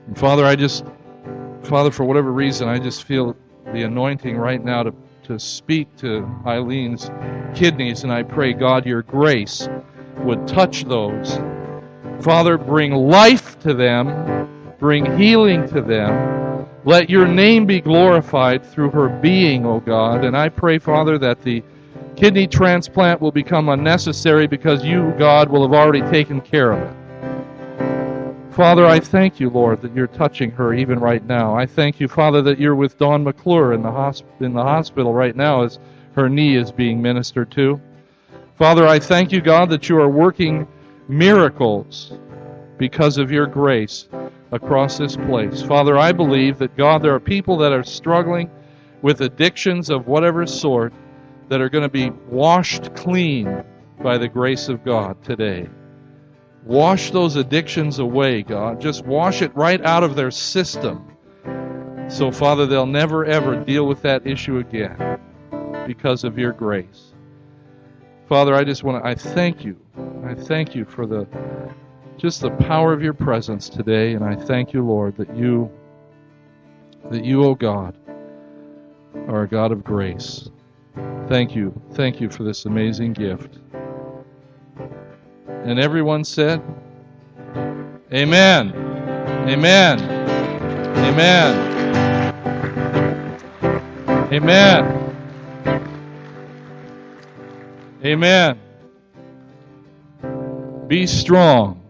And 0.08 0.18
Father, 0.18 0.43
I 0.43 0.56
just, 0.56 0.86
Father, 1.62 1.91
for 1.91 2.04
whatever 2.04 2.32
reason, 2.32 2.68
I 2.68 2.80
just 2.80 3.04
feel 3.04 3.36
the 3.74 3.84
anointing 3.84 4.36
right 4.36 4.64
now 4.64 4.82
to, 4.82 4.95
to 5.26 5.38
speak 5.38 5.95
to 5.97 6.28
Eileen's 6.47 7.12
kidneys, 7.56 8.01
and 8.01 8.12
I 8.12 8.24
pray, 8.24 8.54
God, 8.54 8.88
your 8.88 9.04
grace 9.04 9.70
would 10.18 10.47
touch 10.47 10.86
those. 10.86 11.38
Father, 12.22 12.58
bring 12.58 12.93
life 12.93 13.60
to 13.60 13.76
them, 13.76 14.43
bring 14.84 15.17
healing 15.17 15.65
to 15.65 15.81
them. 15.81 16.67
Let 16.84 17.09
your 17.09 17.25
name 17.25 17.65
be 17.65 17.79
glorified 17.79 18.65
through 18.65 18.89
her 18.89 19.07
being, 19.07 19.65
O 19.65 19.79
God. 19.79 20.25
And 20.25 20.36
I 20.36 20.49
pray, 20.49 20.77
Father, 20.77 21.17
that 21.19 21.41
the 21.41 21.63
kidney 22.17 22.47
transplant 22.47 23.21
will 23.21 23.31
become 23.31 23.69
unnecessary 23.69 24.45
because 24.45 24.84
you, 24.84 25.13
God, 25.17 25.49
will 25.49 25.61
have 25.61 25.71
already 25.71 26.01
taken 26.11 26.41
care 26.41 26.73
of 26.73 26.81
it. 26.81 28.53
Father, 28.53 28.86
I 28.86 28.99
thank 28.99 29.39
you, 29.39 29.49
Lord, 29.49 29.81
that 29.84 29.95
you're 29.95 30.05
touching 30.05 30.51
her 30.51 30.73
even 30.73 30.99
right 30.99 31.25
now. 31.25 31.55
I 31.55 31.65
thank 31.65 32.01
you, 32.01 32.09
Father, 32.09 32.41
that 32.41 32.59
you're 32.59 32.75
with 32.75 32.97
Dawn 32.97 33.23
McClure 33.23 33.71
in 33.71 33.84
the, 33.84 33.89
hosp- 33.89 34.25
in 34.41 34.51
the 34.51 34.63
hospital 34.63 35.13
right 35.13 35.38
now 35.38 35.63
as 35.63 35.79
her 36.13 36.27
knee 36.27 36.57
is 36.57 36.73
being 36.73 37.01
ministered 37.01 37.51
to. 37.51 37.79
Father, 38.57 38.86
I 38.86 38.99
thank 38.99 39.31
you, 39.31 39.39
God, 39.39 39.69
that 39.69 39.88
you 39.88 39.97
are 39.97 40.09
working 40.09 40.67
miracles 41.07 42.11
because 42.77 43.17
of 43.17 43.31
your 43.31 43.47
grace 43.47 44.09
across 44.54 44.97
this 44.99 45.16
place. 45.16 45.64
Father, 45.64 45.97
I 45.97 46.12
believe 46.12 46.60
that, 46.60 46.78
God, 46.78 47.01
there 47.01 47.14
are 47.16 47.20
people 47.20 47.58
that 47.58 47.74
are 47.74 47.84
struggling 47.84 48.49
with 49.01 49.22
addictions 49.22 49.89
of 49.89 50.08
whatever 50.08 50.45
sort 50.45 50.93
that 51.49 51.60
are 51.60 51.70
going 51.70 51.84
to 51.84 51.89
be 51.89 52.12
washed 52.30 52.95
clean 52.95 53.64
by 54.01 54.18
the 54.18 54.28
grace 54.28 54.70
of 54.70 54.86
God 54.86 55.22
today. 55.24 55.68
Wash 56.64 57.12
those 57.12 57.36
addictions 57.36 57.99
away, 57.99 58.43
God. 58.43 58.80
Just 58.80 59.06
wash 59.06 59.41
it 59.41 59.54
right 59.56 59.84
out 59.84 60.04
of 60.04 60.16
their 60.16 60.32
system. 60.32 61.06
So, 62.08 62.32
Father, 62.32 62.66
they'll 62.66 62.86
never 62.86 63.26
ever 63.26 63.56
deal 63.56 63.88
with 63.88 64.01
that 64.04 64.26
issue 64.28 64.60
again 64.60 65.20
because 65.88 66.24
of 66.24 66.38
your 66.38 66.54
grace. 66.54 67.14
Father, 68.30 68.54
I 68.54 68.64
just 68.64 68.84
want 68.84 69.04
to 69.04 69.10
I 69.10 69.16
thank 69.16 69.66
you. 69.66 69.78
I 70.26 70.36
thank 70.36 70.76
you 70.76 70.86
for 70.86 71.06
the 71.06 71.28
just 72.24 72.39
the 72.39 72.51
power 72.51 72.93
of 72.93 73.03
your 73.03 73.13
presence 73.13 73.67
today 73.67 74.13
and 74.13 74.24
I 74.24 74.34
thank 74.34 74.71
you, 74.71 74.82
Lord, 74.82 75.17
that 75.17 75.36
you 75.36 75.69
that 77.11 77.26
you, 77.26 77.43
oh 77.43 77.53
God, 77.53 77.97
are 79.28 79.41
a 79.41 79.47
God 79.47 79.74
of 79.74 79.84
grace. 79.84 80.49
Thank 81.28 81.53
you. 81.53 81.74
Thank 81.95 82.21
you 82.21 82.30
for 82.30 82.43
this 82.43 82.63
amazing 82.63 83.11
gift. 83.11 83.57
And 85.65 85.78
everyone 85.78 86.24
said, 86.24 86.61
Amen. 88.13 88.71
Amen. 89.49 89.99
Amen. 90.99 91.74
Amen. 94.32 95.13
Amen. 98.05 98.59
Be 100.88 101.05
strong 101.05 101.82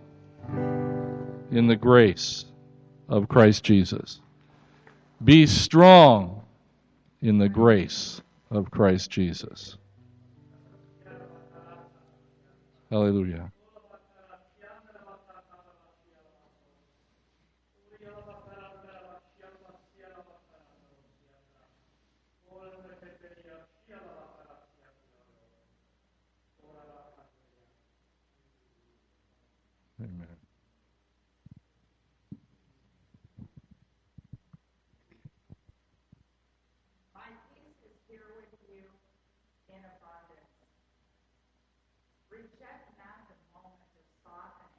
in 1.54 1.68
the 1.68 1.76
grace 1.76 2.46
of 3.10 3.28
Christ 3.30 3.64
Jesus. 3.64 4.20
Be 5.24 5.46
strong 5.46 6.42
in 7.22 7.38
the 7.38 7.50
grace 7.50 8.22
of 8.52 8.72
Christ 8.72 9.10
Jesus. 9.12 9.78
Hallelujah. 12.90 13.52
Amen. 30.04 30.36
My 37.16 37.32
peace 37.56 37.80
is 37.88 37.96
here 38.12 38.28
with 38.36 38.52
you 38.68 38.84
in 39.72 39.80
abundance. 39.80 40.52
Reject 42.28 42.92
not 43.00 43.32
the 43.32 43.38
moment 43.56 43.88
of 43.96 44.04
softening. 44.28 44.76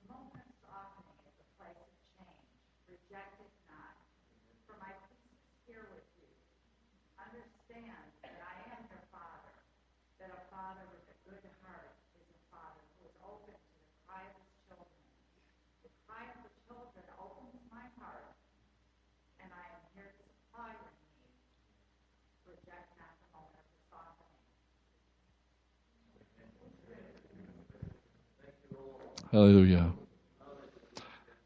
The 0.00 0.04
moment 0.08 0.40
of 0.40 0.56
softening 0.64 1.20
is 1.28 1.36
a 1.36 1.48
place 1.60 1.76
of 1.76 1.92
change. 2.16 2.48
Reject 2.88 3.44
it 3.44 3.52
not. 3.68 4.00
For 4.64 4.80
my 4.80 4.96
peace 5.10 5.36
is 5.36 5.52
here 5.68 5.84
with 5.92 6.08
you. 6.16 6.30
Understand 7.20 8.08
that 8.24 8.40
I 8.40 8.56
am 8.72 8.88
your 8.88 9.04
father, 9.12 9.52
that 10.16 10.32
a 10.32 10.42
father 10.48 10.86
with 10.96 11.04
a 11.12 11.16
good 11.28 11.44
heart 11.60 11.92
is 12.16 12.24
a 12.24 12.40
father 12.48 12.80
who 12.96 13.10
is 13.10 13.16
open 13.20 13.52
to 13.52 13.76
the 13.84 13.92
cry 14.08 14.22
of 14.24 14.34
his 14.38 14.50
children. 14.66 15.02
The 15.82 15.92
cry 16.06 16.24
of 16.26 16.38
the 16.46 16.54
children 16.66 17.04
opens 17.18 17.58
my 17.70 17.86
heart, 17.98 18.30
and 19.42 19.50
I 19.50 19.66
am 19.74 19.82
here 19.94 20.10
to 20.10 20.22
supply 20.26 20.70
your 20.74 20.94
needs. 21.02 21.42
Reject 22.46 22.90
not 22.98 23.14
the 23.22 23.28
moment 23.34 23.62
of 23.62 23.78
softening. 23.90 24.30
Hallelujah. 29.32 29.92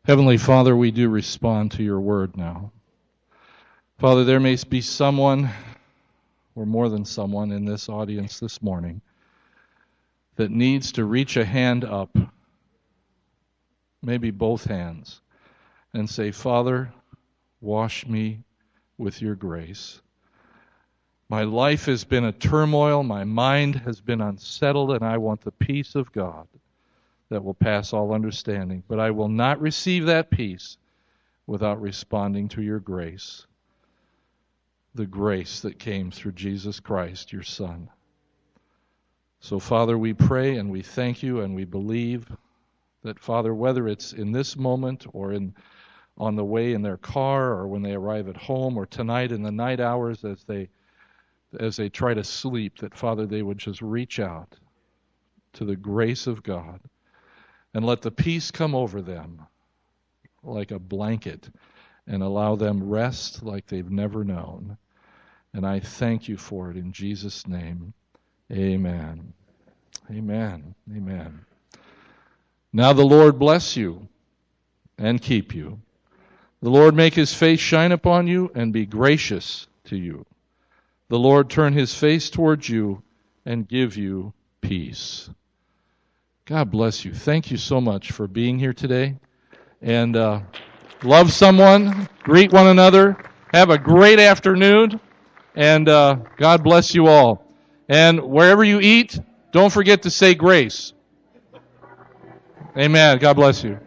Heavenly 0.07 0.39
Father, 0.39 0.75
we 0.75 0.91
do 0.91 1.11
respond 1.11 1.73
to 1.73 1.83
your 1.83 2.01
word 2.01 2.35
now. 2.35 2.73
Father, 3.99 4.25
there 4.25 4.41
may 4.41 4.57
be 4.71 4.81
someone, 4.81 5.51
or 6.55 6.65
more 6.65 6.89
than 6.89 7.05
someone, 7.05 7.53
in 7.53 7.67
this 7.67 7.91
audience 7.91 8.41
this 8.41 8.63
morning 8.63 9.03
that 10.37 10.51
needs 10.51 10.93
to 10.93 11.05
reach 11.05 11.37
a 11.37 11.45
hand 11.45 11.85
up, 11.85 12.17
maybe 14.03 14.31
both 14.31 14.65
hands, 14.65 15.21
and 15.93 16.09
say, 16.09 16.31
Father, 16.31 16.91
wash 17.61 18.07
me 18.07 18.45
with 18.97 19.21
your 19.21 19.35
grace. 19.35 20.01
My 21.29 21.43
life 21.43 21.85
has 21.85 22.03
been 22.03 22.25
a 22.25 22.33
turmoil, 22.33 23.03
my 23.03 23.25
mind 23.25 23.75
has 23.75 24.01
been 24.01 24.23
unsettled, 24.23 24.93
and 24.93 25.05
I 25.05 25.19
want 25.19 25.43
the 25.43 25.53
peace 25.53 25.95
of 25.95 26.11
God 26.13 26.49
that 27.31 27.45
will 27.45 27.55
pass 27.55 27.93
all 27.93 28.13
understanding. 28.13 28.83
But 28.89 29.01
I 29.01 29.11
will 29.11 29.29
not 29.29 29.61
receive 29.61 30.07
that 30.07 30.31
peace 30.31 30.77
without 31.47 31.81
responding 31.81 32.49
to 32.49 32.63
your 32.63 32.81
grace. 32.81 33.47
The 34.95 35.07
grace 35.07 35.61
that 35.61 35.79
came 35.79 36.11
through 36.11 36.33
Jesus 36.33 36.81
Christ, 36.81 37.33
your 37.33 37.43
Son. 37.43 37.89
So, 39.41 39.59
Father, 39.59 39.99
we 39.99 40.15
pray 40.15 40.57
and 40.57 40.71
we 40.71 40.83
thank 40.83 41.23
you 41.23 41.41
and 41.41 41.55
we 41.55 41.65
believe 41.65 42.27
that, 43.03 43.19
Father, 43.19 43.55
whether 43.55 43.89
it's 43.89 44.13
in 44.13 44.33
this 44.33 44.57
moment 44.57 45.07
or 45.13 45.33
in 45.33 45.55
on 46.17 46.37
the 46.37 46.45
way 46.45 46.73
in 46.73 46.83
their 46.83 46.97
car 46.97 47.51
or 47.53 47.67
when 47.67 47.83
they 47.83 47.93
arrive 47.93 48.29
at 48.29 48.37
home 48.37 48.77
or 48.77 48.87
tonight 48.87 49.33
in 49.33 49.43
the 49.43 49.51
night 49.51 49.81
hours 49.81 50.25
as 50.25 50.45
they 50.45 50.69
as 51.59 51.77
they 51.77 51.89
try 51.89 52.15
to 52.15 52.25
sleep, 52.25 52.79
that 52.79 52.97
Father, 52.97 53.27
they 53.27 53.43
would 53.43 53.59
just 53.59 53.83
reach 53.83 54.19
out 54.19 54.57
to 55.53 55.65
the 55.65 55.77
grace 55.77 56.27
of 56.27 56.43
God 56.43 56.81
and 57.75 57.85
let 57.85 58.03
the 58.03 58.11
peace 58.11 58.51
come 58.51 58.75
over 58.75 59.03
them 59.03 59.47
like 60.43 60.71
a 60.71 60.79
blanket 60.79 61.49
and 62.07 62.23
allow 62.23 62.55
them 62.55 62.89
rest 62.89 63.43
like 63.43 63.67
they've 63.67 63.91
never 63.91 64.25
known. 64.25 64.77
And 65.53 65.67
I 65.67 65.81
thank 65.81 66.29
you 66.29 66.37
for 66.37 66.71
it 66.71 66.77
in 66.77 66.93
Jesus' 66.93 67.47
name. 67.47 67.93
Amen. 68.53 69.33
Amen. 70.11 70.75
Amen. 70.95 71.45
Now 72.73 72.93
the 72.93 73.05
Lord 73.05 73.39
bless 73.39 73.77
you 73.77 74.09
and 74.99 75.21
keep 75.21 75.55
you. 75.55 75.81
The 76.61 76.71
Lord 76.71 76.95
make 76.95 77.15
his 77.15 77.35
face 77.35 77.61
shine 77.61 77.93
upon 77.93 78.27
you 78.27 78.51
and 78.55 78.73
be 78.73 78.87
gracious 78.87 79.67
to 79.85 79.97
you. 79.97 80.27
The 81.09 81.19
Lord 81.19 81.51
turn 81.51 81.73
his 81.73 81.95
face 81.95 82.31
towards 82.31 82.69
you 82.69 83.03
and 83.45 83.69
give 83.69 83.97
you 83.97 84.33
peace. 84.61 85.29
God 86.47 86.71
bless 86.71 87.07
you. 87.07 87.15
Thank 87.15 87.51
you 87.51 87.57
so 87.57 87.81
much 87.81 88.13
for 88.13 88.29
being 88.29 88.59
here 88.59 88.75
today. 88.75 89.17
And 89.81 90.15
uh, 90.15 90.41
love 91.03 91.33
someone, 91.33 92.07
greet 92.23 92.53
one 92.53 92.67
another, 92.67 93.17
have 93.55 93.71
a 93.71 93.79
great 93.79 94.19
afternoon, 94.19 95.01
and 95.55 95.89
uh, 95.89 96.17
God 96.37 96.63
bless 96.63 96.95
you 96.95 97.07
all. 97.07 97.47
And 97.89 98.21
wherever 98.21 98.63
you 98.63 98.79
eat, 98.81 99.19
don't 99.53 99.73
forget 99.73 100.03
to 100.03 100.11
say 100.11 100.35
grace. 100.35 100.93
Amen. 102.77 103.19
God 103.21 103.37
bless 103.37 103.65
you. 103.65 103.81